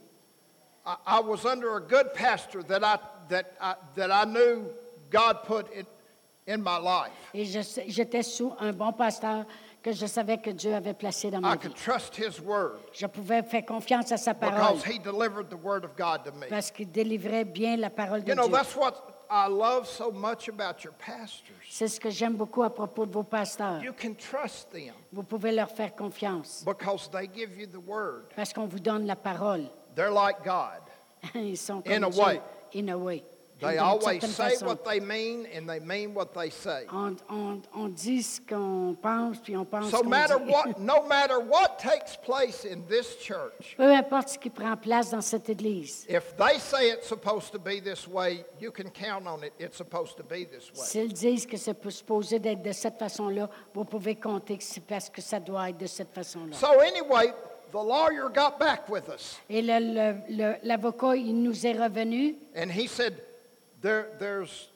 [0.86, 2.98] I, I was under a good pastor that I,
[3.28, 4.70] that I, that I knew
[5.10, 5.84] God put in,
[6.46, 7.12] in my life.
[7.34, 9.44] Et j'étais sous un bon pasteur
[9.84, 11.84] que je savais que Dieu avait placé dans I ma could vie.
[11.84, 15.84] trust His word Je pouvais faire confiance à sa parole because He delivered the word
[15.84, 16.46] of God to me.
[16.48, 18.56] parce qu'il délivrait bien la parole de You know, Dieu.
[18.56, 18.94] that's what
[19.30, 21.54] I love so much about your pastors.
[21.68, 23.82] C'est ce que j'aime beaucoup à propos de vos pasteurs.
[23.84, 28.24] You can trust them Vous pouvez leur faire confiance because they give you the word.
[28.34, 29.66] parce qu'on vous donne la parole.
[29.94, 30.80] They're like God.
[31.34, 32.22] Ils sont In comme a Dieu.
[32.24, 32.40] way.
[32.74, 33.22] In a way.
[33.60, 34.66] They always say façon.
[34.66, 36.86] what they mean and they mean what they say.
[36.92, 40.50] On, on- on dit ce qu'on pense, puis on pense So qu'on matter dit.
[40.52, 45.10] what, no matter what takes place in this church, Peu importe ce qui prend place
[45.10, 46.04] dans cette église.
[46.08, 49.52] if they say it's supposed to be this way, you can count on it.
[49.58, 50.84] It's supposed to be this way.
[50.84, 55.08] S'ils disent que c'est supposé d'être de cette façon-là, vous pouvez compter que c'est parce
[55.08, 56.56] que ça doit être de cette façon-là.
[56.56, 57.32] So anyway,
[57.70, 63.14] the lawyer got back with us Et l'avocat, il nous est revenu and he said,
[63.84, 64.70] there, "There's,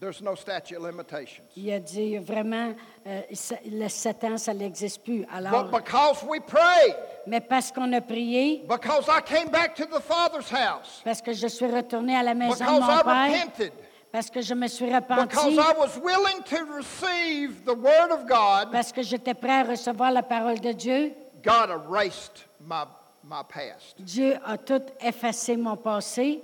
[0.00, 2.74] there's no statute of limitations." Il a dit vraiment,
[3.06, 5.24] euh, ça- le 7 ans, ça n'existe plus.
[5.32, 6.96] Alors, But because we prayed,
[7.26, 11.32] mais parce qu'on a prié, because I came back to the Father's house, parce que
[11.32, 13.72] je suis retournée à la maison de because mon I père, repented,
[14.10, 18.26] parce que je me suis because repenti, I was willing to receive the Word of
[18.26, 21.12] God, parce que j'étais prêt à recevoir la parole de Dieu,
[21.42, 22.84] God erased my,
[23.22, 23.94] my past.
[23.98, 26.40] Dieu a tout effacé mon passé.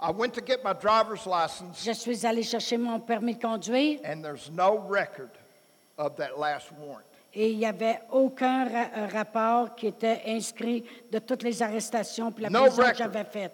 [0.00, 3.98] I went to get my driver's license, Je suis allée chercher mon permis de conduire
[4.04, 5.30] and there's no record
[5.96, 7.02] of that last warrant.
[7.34, 12.30] et il n'y avait aucun ra- euh, rapport qui était inscrit de toutes les arrestations
[12.30, 13.52] pour la No prison que j'avais faite.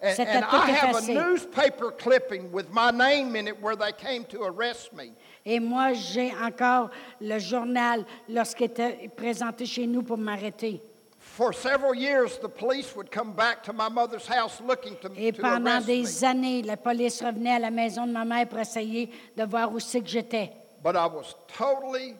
[0.00, 1.16] And, and I have effacé.
[1.16, 5.12] a newspaper clipping with my name in it where they came to arrest me.
[5.44, 10.80] Et moi, j'ai encore le journal lorsqu'il était présenté chez nous pour m'arrêter.
[11.38, 15.30] For several years, the police would come back to my mother's house looking to, Et
[15.30, 19.44] pendant des années, la police revenait à la maison de ma mère pour essayer de
[19.44, 20.50] voir où c'est que j'étais.
[20.82, 22.16] But I was totally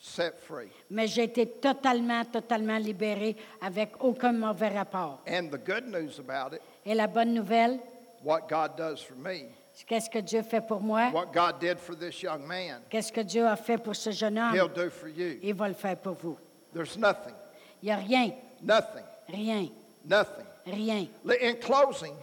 [0.00, 0.72] set free.
[0.90, 5.20] Mais j'ai été totalement, totalement libérée avec aucun mauvais rapport.
[5.28, 7.78] And the good news about it, Et la bonne nouvelle,
[8.24, 11.10] what God does for me, c'est qu'est-ce que Dieu fait pour moi?
[11.14, 14.36] what God did for this young man, Qu'est-ce que Dieu a fait pour ce jeune
[14.52, 14.72] He'll homme?
[14.74, 15.38] do for you.
[15.44, 16.36] Il va le faire pour vous.
[16.74, 17.34] There's nothing,
[17.82, 18.30] Il n'y a rien,
[18.62, 19.68] nothing, rien,
[20.04, 20.44] nothing.
[20.66, 21.06] rien.
[21.40, 22.14] In closing,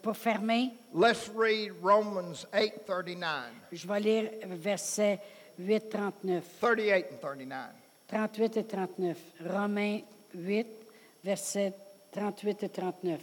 [0.00, 3.50] Pour fermer, let's read Romans 8 39.
[3.72, 5.18] je vais lire versets
[5.58, 6.44] 8, 39.
[6.60, 7.70] 38 and 39.
[8.08, 9.18] 38 et 39.
[9.50, 10.00] Romains
[10.34, 10.66] 8,
[11.24, 11.72] versets
[12.12, 13.20] 38 et 39.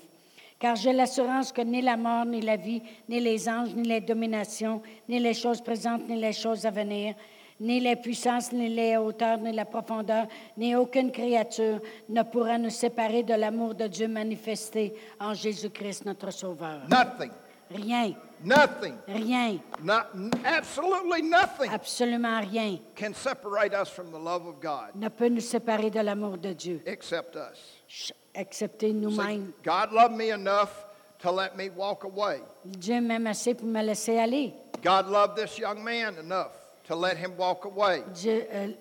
[0.59, 4.01] Car j'ai l'assurance que ni la mort, ni la vie, ni les anges, ni les
[4.01, 7.15] dominations, ni les choses présentes, ni les choses à venir,
[7.59, 10.27] ni les puissances, ni les hauteurs, ni la profondeur,
[10.57, 16.31] ni aucune créature ne pourra nous séparer de l'amour de Dieu manifesté en Jésus-Christ notre
[16.31, 16.81] Sauveur.
[16.89, 17.31] Nothing,
[17.71, 20.07] Rien, nothing, rien, not,
[20.43, 25.39] absolutely nothing absolument rien can separate us from the love of God ne peut nous
[25.39, 28.11] séparer de l'amour de Dieu, except us.
[28.33, 29.51] Excepté nous-mêmes.
[29.63, 30.85] God loved me enough
[31.19, 32.41] to let me walk away.
[32.65, 34.53] Dieu m'aime assez pour me laisser aller.
[34.81, 36.58] God loved this young man enough
[36.89, 38.03] to let him walk away.
[38.15, 38.73] Dieu, euh,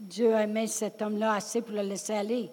[0.00, 2.50] Dieu a aimé cet homme-là assez pour le laisser aller.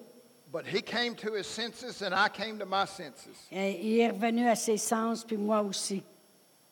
[0.50, 3.46] But he came to his senses and I came to my senses.
[3.52, 6.02] Et il est revenu à ses sens, puis moi aussi.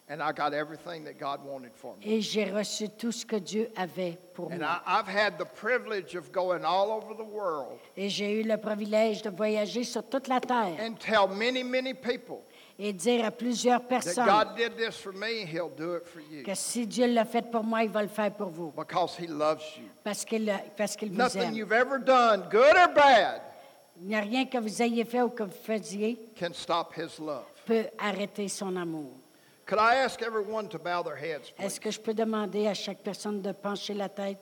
[0.09, 2.05] And I got everything that God wanted for me.
[2.05, 4.81] Et j'ai reçu tout ce que Dieu avait pour And moi.
[4.87, 8.57] I, I've had the privilege of going all over the world Et j'ai eu le
[8.57, 12.43] privilège de voyager sur toute la terre and tell many, many people
[12.79, 16.21] et dire à plusieurs that personnes God did this for me, He'll do it for
[16.21, 16.43] you.
[16.45, 18.73] que si Dieu l'a fait pour moi, il va le faire pour vous.
[18.77, 19.85] Because He loves you.
[20.05, 21.55] Parce qu'il parce qu'il vous Nothing aime.
[21.55, 23.41] you've ever done, good or bad,
[23.99, 27.19] Il n'y a rien que vous ayez fait ou que vous faisiez can stop His
[27.19, 27.45] love.
[27.65, 29.13] peut arrêter son amour.
[29.67, 32.99] Could I ask everyone to bow their heads, Est-ce que je peux demander à chaque
[32.99, 34.39] personne de pencher la tête?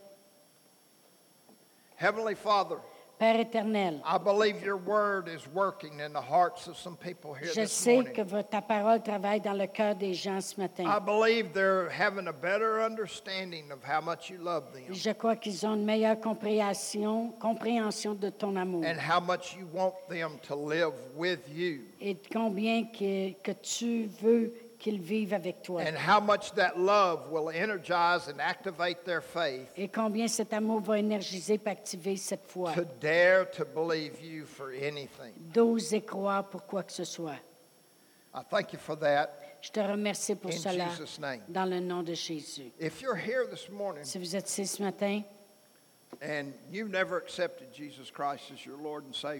[1.98, 2.76] Heavenly Father,
[3.18, 7.52] Père éternel, I believe your word is working in the hearts of some people here
[7.54, 8.12] je this sais morning.
[8.12, 11.00] que ta parole travaille dans le cœur des gens ce I matin.
[11.00, 15.64] believe they're having a better understanding of how much you love them Je crois qu'ils
[15.64, 20.56] ont une meilleure compréhension, compréhension de ton amour and how much you want them to
[20.56, 24.52] live with you et de combien que, que tu veux
[24.84, 29.66] qu'ils vivent avec toi and how much that love will energize and activate their faith
[29.78, 32.74] et combien cet amour va énergiser et activer cette foi.
[32.74, 35.32] to dare to believe you for anything.
[35.54, 37.38] D'oser croire pour quoi que ce soit.
[38.34, 39.30] I thank you for that
[39.62, 41.40] Je te remercie pour in cela Jesus' name.
[41.48, 42.70] dans le nom de Jésus.
[42.78, 45.22] If you're here this morning Si vous êtes ici ce matin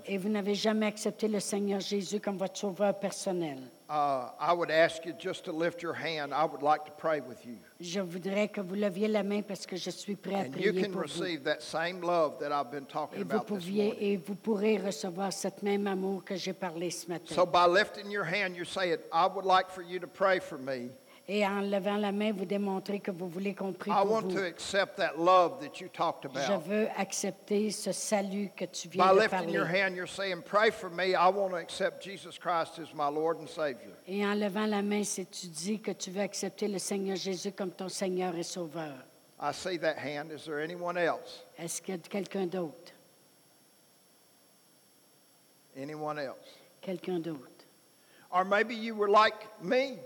[0.07, 4.71] et vous n'avez jamais accepté le Seigneur Jésus comme votre sauveur personnel, uh, I would
[4.71, 6.33] ask you just to lift your hand.
[6.33, 7.57] I would like to pray with you.
[7.81, 10.73] je voudrais que vous leviez la main parce que je suis prêt à And you
[10.73, 11.09] prier can pour vous.
[11.23, 14.03] receive that same love that I've been talking Et vous, about this pouviez, morning.
[14.13, 17.35] et vous pourrez recevoir cet même amour que j'ai parlé ce matin.
[17.35, 20.59] So by lifting your hand, you're saying, I would like for you to pray for
[20.59, 20.91] me.
[21.27, 24.23] Et en levant la main, vous démontrez que vous voulez qu'on prie I pour want
[24.25, 24.35] vous.
[24.35, 26.67] to accept that love that you talked Je about.
[26.67, 29.81] veux accepter ce salut que tu viens By de lifting your parler.
[29.83, 31.15] hand, you're saying, Pray for me.
[31.15, 33.93] I want to accept Jesus Christ as my Lord and Savior.
[34.07, 37.53] Et en levant la main, c'est tu dis que tu veux accepter le Seigneur Jésus
[37.53, 38.93] comme ton Seigneur et Sauveur.
[39.41, 40.31] I see that hand.
[40.31, 41.43] Is there anyone else?
[41.59, 42.93] Est-ce qu'il y a quelqu'un d'autre?
[45.77, 46.37] Anyone else?
[46.81, 47.49] Quelqu'un d'autre?
[48.31, 49.99] Or maybe you were like me.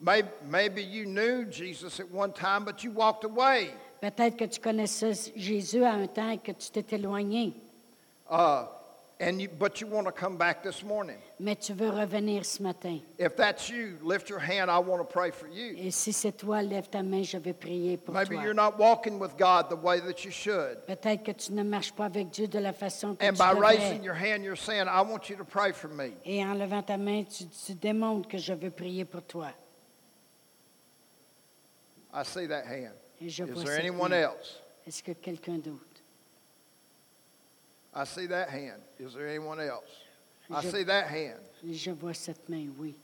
[0.00, 3.70] Maybe, maybe you knew Jesus at one time, but you walked away.
[4.00, 7.52] Peut-être que tu connaissais Jésus à un temps et que tu t'es éloigné,
[8.30, 8.66] Uh,
[9.20, 11.16] and you, but you want to come back this morning.
[11.40, 12.98] mais tu veux revenir ce matin.
[13.18, 14.70] If that's you, lift your hand.
[14.70, 15.74] I want to pray for you.
[15.76, 18.44] Et si c'est toi, lève ta main, je vais prier pour Maybe toi.
[18.44, 20.76] you're not walking with God the way that you should.
[20.86, 23.54] Peut-être que tu ne marches pas avec Dieu de la façon que And tu by
[23.54, 23.76] devrais.
[23.78, 26.12] raising your hand, you're saying, I want you to pray for me.
[26.24, 29.48] Et en levant ta main, tu, tu démontres que je veux prier pour toi.
[32.12, 32.94] I see that hand.
[33.20, 34.22] Et je Is vois there cette anyone main.
[34.22, 34.60] else?
[34.86, 35.84] Est-ce que quelqu'un d'autre?
[37.94, 38.80] I see that hand.
[38.98, 39.90] Is there anyone else?
[40.50, 41.40] I Je- see that hand.
[41.70, 42.94] Je vois cette main, oui.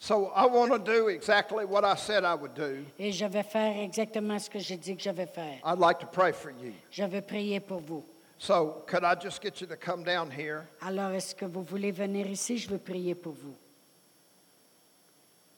[0.00, 2.84] So I want to do exactly what I said I would do.
[3.00, 5.58] Et je vais faire exactement ce que j'ai dit que je vais faire.
[5.64, 6.72] I'd like to pray for you.
[6.90, 8.04] Je vais prier pour vous.
[8.38, 10.68] So could I just get you to come down here?
[10.82, 12.58] Alors, est-ce que vous voulez venir ici?
[12.58, 13.56] Je veux prier pour vous.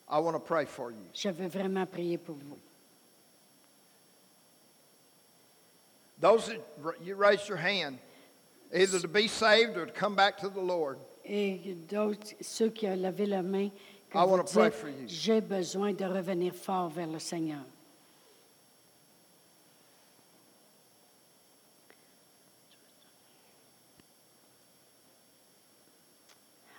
[0.09, 1.05] I want to pray for you.
[1.13, 2.57] Je veux vraiment prier pour vous.
[6.21, 6.61] Those that
[7.03, 7.99] you raised your hand,
[8.75, 10.99] either to be saved or to come back to the Lord.
[11.25, 13.71] Et d'autres, ceux qui ont levé la main,
[14.11, 15.07] que I wanna pray dites, for you.
[15.07, 17.61] j'ai besoin de revenir fort vers le Seigneur.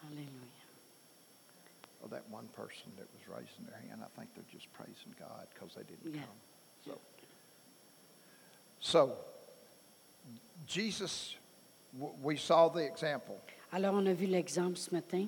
[0.07, 0.65] Alléluia.
[2.01, 5.47] Well, that one person that was raising their hand, I think they're just praising God
[5.53, 6.25] because they didn't Yeah.
[6.25, 6.39] come.
[6.85, 6.99] So,
[8.81, 9.11] so
[10.67, 11.35] Jesus,
[12.21, 13.37] we saw the example.
[13.73, 15.27] Alors, on a vu l'exemple ce matin.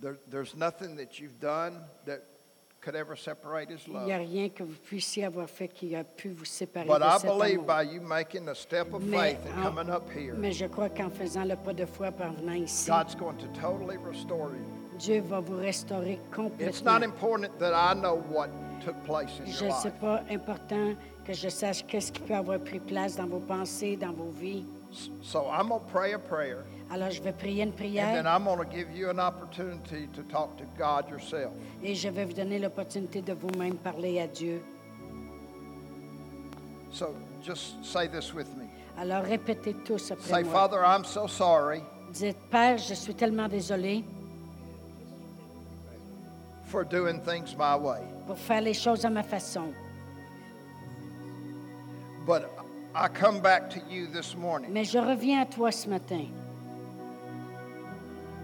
[0.00, 1.74] there, there's nothing that you've done
[2.06, 2.20] that
[2.80, 4.04] could ever separate His Il love.
[4.06, 7.04] n'y a rien que vous puissiez avoir fait qui a pu vous séparer But de
[7.06, 7.66] I cet believe amour.
[7.66, 10.66] by you making a step of Mais, faith and en- coming up here, mais je
[10.66, 14.50] crois qu'en faisant le pas de foi par venant ici, God's going to totally restore
[14.50, 14.64] you.
[14.98, 16.84] Dieu va vous restaurer It's complètement.
[17.00, 18.48] not important that I know what
[18.84, 20.00] took place in Je your ne sais life.
[20.00, 20.96] pas important
[21.28, 24.64] que je sache qu'est-ce qui peut avoir pris place dans vos pensées, dans vos vies.
[25.20, 28.24] So I'm going to pray a prayer, Alors, je vais prier une and then prière
[28.26, 31.52] I'm going to give you an opportunity to talk to God yourself.
[31.82, 34.62] et je vais vous donner l'opportunité de vous-même parler à Dieu.
[36.90, 37.14] So
[37.44, 38.64] just say this with me.
[38.98, 40.52] Alors, répétez tous après Say, moi.
[40.52, 44.02] Father, I'm so sorry Dites, Père, je suis tellement désolé
[46.64, 49.74] for doing things my way, pour faire les choses à ma façon.
[52.28, 52.52] But
[52.94, 54.70] I come back to you this morning.
[54.70, 56.26] Mais je reviens à toi ce matin.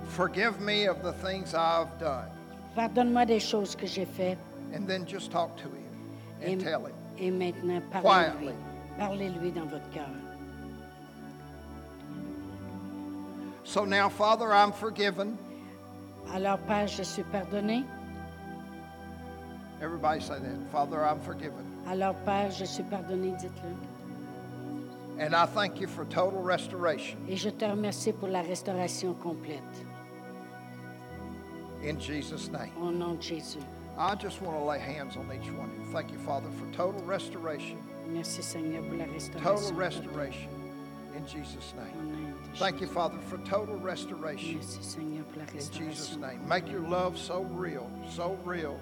[0.09, 2.29] Forgive me of the things I've done.
[2.75, 4.39] Pardonne-moi des choses que j'ai faites.
[4.75, 5.85] And then just talk to him
[6.41, 6.95] Et, and tell him.
[7.19, 8.03] et maintenant, parlez-lui.
[8.03, 8.55] Quietly.
[8.99, 10.09] Parlez-lui dans votre cœur.
[13.65, 15.37] So now, Father, I'm forgiven.
[16.33, 17.85] Alors, Père, je suis pardonné.
[19.83, 20.71] Everybody say that.
[20.73, 21.74] Father, I'm forgiven.
[21.89, 23.75] Alors, Père, je suis pardonné, dites-le.
[25.25, 29.63] And I thank you for total restoration Et je te remercie pour la restauration complète.
[31.85, 32.71] in Jesus' name.
[32.81, 33.59] Au nom de Jésus.
[33.97, 35.93] I just want to lay hands on each one of you.
[35.93, 37.79] Thank you, Father, for total restoration.
[38.09, 39.77] Merci, Seigneur, pour la Total restauration.
[39.77, 40.51] restoration
[41.17, 42.35] in Jesus' name.
[42.57, 42.89] Thank you.
[42.89, 46.41] Father, for total restoration Merci, Seigneur, pour la in Jesus' name.
[46.49, 48.77] Make your love so real, so real.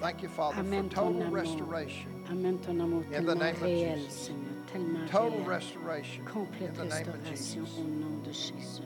[0.00, 2.24] Thank you, Father, for total restoration.
[2.30, 4.30] Amène ton amour In the name of Jesus.
[4.72, 5.46] Seigneur, Total réel.
[5.46, 6.24] restoration
[6.60, 7.56] in the name of Jesus.
[7.78, 8.82] au nom de Jésus.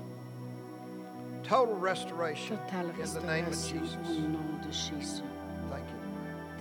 [1.42, 3.96] Total restoration in the name of Jesus.
[4.08, 5.22] au nom de Jésus.
[5.68, 5.98] Thank you.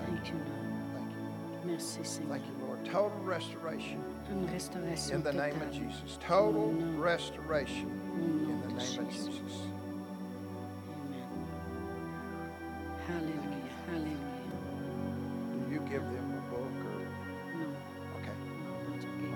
[0.05, 0.95] Thank you, Lord.
[0.95, 1.71] Thank you.
[1.71, 2.37] Merci, Seigneur.
[2.37, 2.85] Thank you, Lord.
[2.85, 5.71] Total restoration Une restauration in the name of.
[5.71, 6.17] Jesus.
[6.19, 9.39] Total restoration in the name of Jésus.
[10.89, 11.27] Amen.
[13.07, 13.49] Alléluia, alléluia.
[13.51, 13.60] Do you
[15.91, 16.99] give them a book or?
[17.59, 17.75] Non,
[18.17, 18.35] Okay.
[18.87, 19.31] that's okay.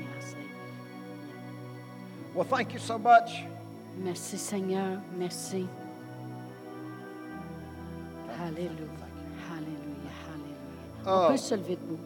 [0.00, 0.44] Yeah.
[2.34, 3.44] Well, thank you so much.
[3.96, 5.00] Merci, Seigneur.
[5.16, 5.68] Merci.
[8.36, 9.06] Hallelujah.
[9.48, 10.16] Hallelujah.
[10.32, 11.06] alléluia.
[11.06, 11.28] On Ah.
[11.30, 11.98] peut se lever debout.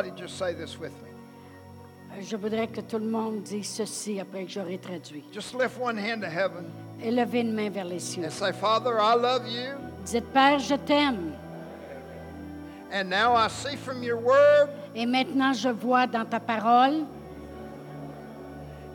[0.00, 1.08] Everybody just say this with me?
[2.22, 5.22] Je voudrais que tout le monde dise ceci après que j'aurai traduit.
[5.32, 6.64] Just lift one hand to heaven
[7.02, 8.24] Élevez une main vers les cieux.
[8.24, 9.74] and say, Father, I love you.
[10.04, 11.32] Dites, Père, je t'aime.
[12.92, 17.04] And now I see from your word Et maintenant, je vois dans ta parole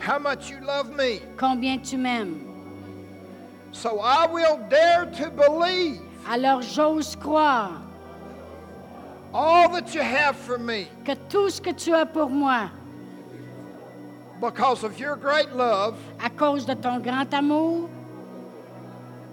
[0.06, 1.22] how much you love me.
[1.38, 2.42] combien tu m'aimes.
[3.72, 7.82] So I will dare to believe Alors j'ose croire
[9.34, 12.70] all that you have for me que tout ce que tu as pour moi,
[14.40, 15.96] because of your great love.
[16.20, 17.90] à cause de ton grand amour,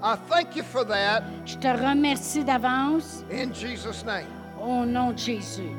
[0.02, 4.26] I thank you for that je te remercie d'avance in Jesus' name.
[4.60, 5.70] au nom de Jésus.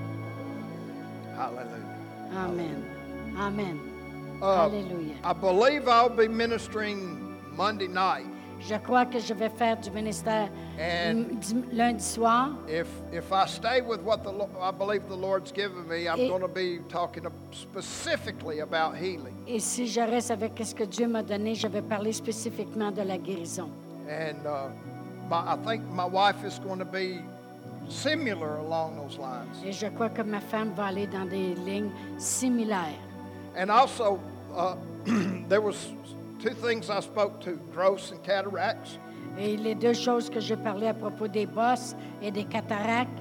[1.35, 2.37] Hallelujah.
[2.37, 2.85] Amen.
[3.37, 3.79] Amen.
[4.41, 5.15] Uh, Alléluia.
[5.23, 8.25] I believe I'll be ministering Monday night.
[8.67, 10.47] Je crois que je vais faire du ministère
[10.79, 11.25] And-
[11.73, 12.51] lundi soir.
[12.67, 14.31] If if I stay with what the
[14.61, 19.35] I believe the Lord's given me, I'm Et- going to be talking specifically about healing.
[19.47, 23.01] Et si je reste avec ce que Dieu m'a donné, je vais parler spécifiquement de
[23.01, 23.69] la guérison.
[24.09, 24.69] And uh,
[25.29, 27.19] my, I think my wife is going to be
[27.89, 29.61] similar along those lines.
[29.65, 32.99] Et je crois que ma femme va aller dans des lignes similaires.
[33.57, 34.19] And also,
[34.55, 34.75] uh,
[35.49, 35.75] there was
[36.43, 38.99] two things I spoke to: growths and cataracts.
[39.39, 43.19] Et les deux choses que j'ai parlé à propos des bosses et des cataractes,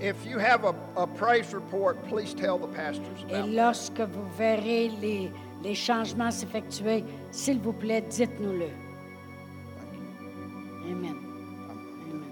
[0.00, 4.28] If you have a, a praise report, please tell the pastors et about lorsque vous
[4.38, 5.32] verrez les,
[5.64, 8.68] les changements s'effectuer, s'il vous plaît, dites-nous-le.
[10.88, 11.16] Amen.
[12.12, 12.22] Amen.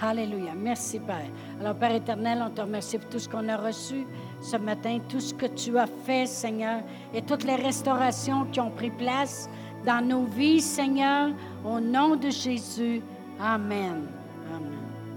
[0.00, 0.54] Alléluia.
[0.56, 1.28] Merci, Père.
[1.60, 4.06] Alors, Père éternel, on te remercie pour tout ce qu'on a reçu
[4.40, 6.80] ce matin, tout ce que tu as fait, Seigneur,
[7.12, 9.50] et toutes les restaurations qui ont pris place
[9.86, 11.30] dans nos vies, Seigneur,
[11.64, 13.00] au nom de Jésus.
[13.40, 14.08] Amen.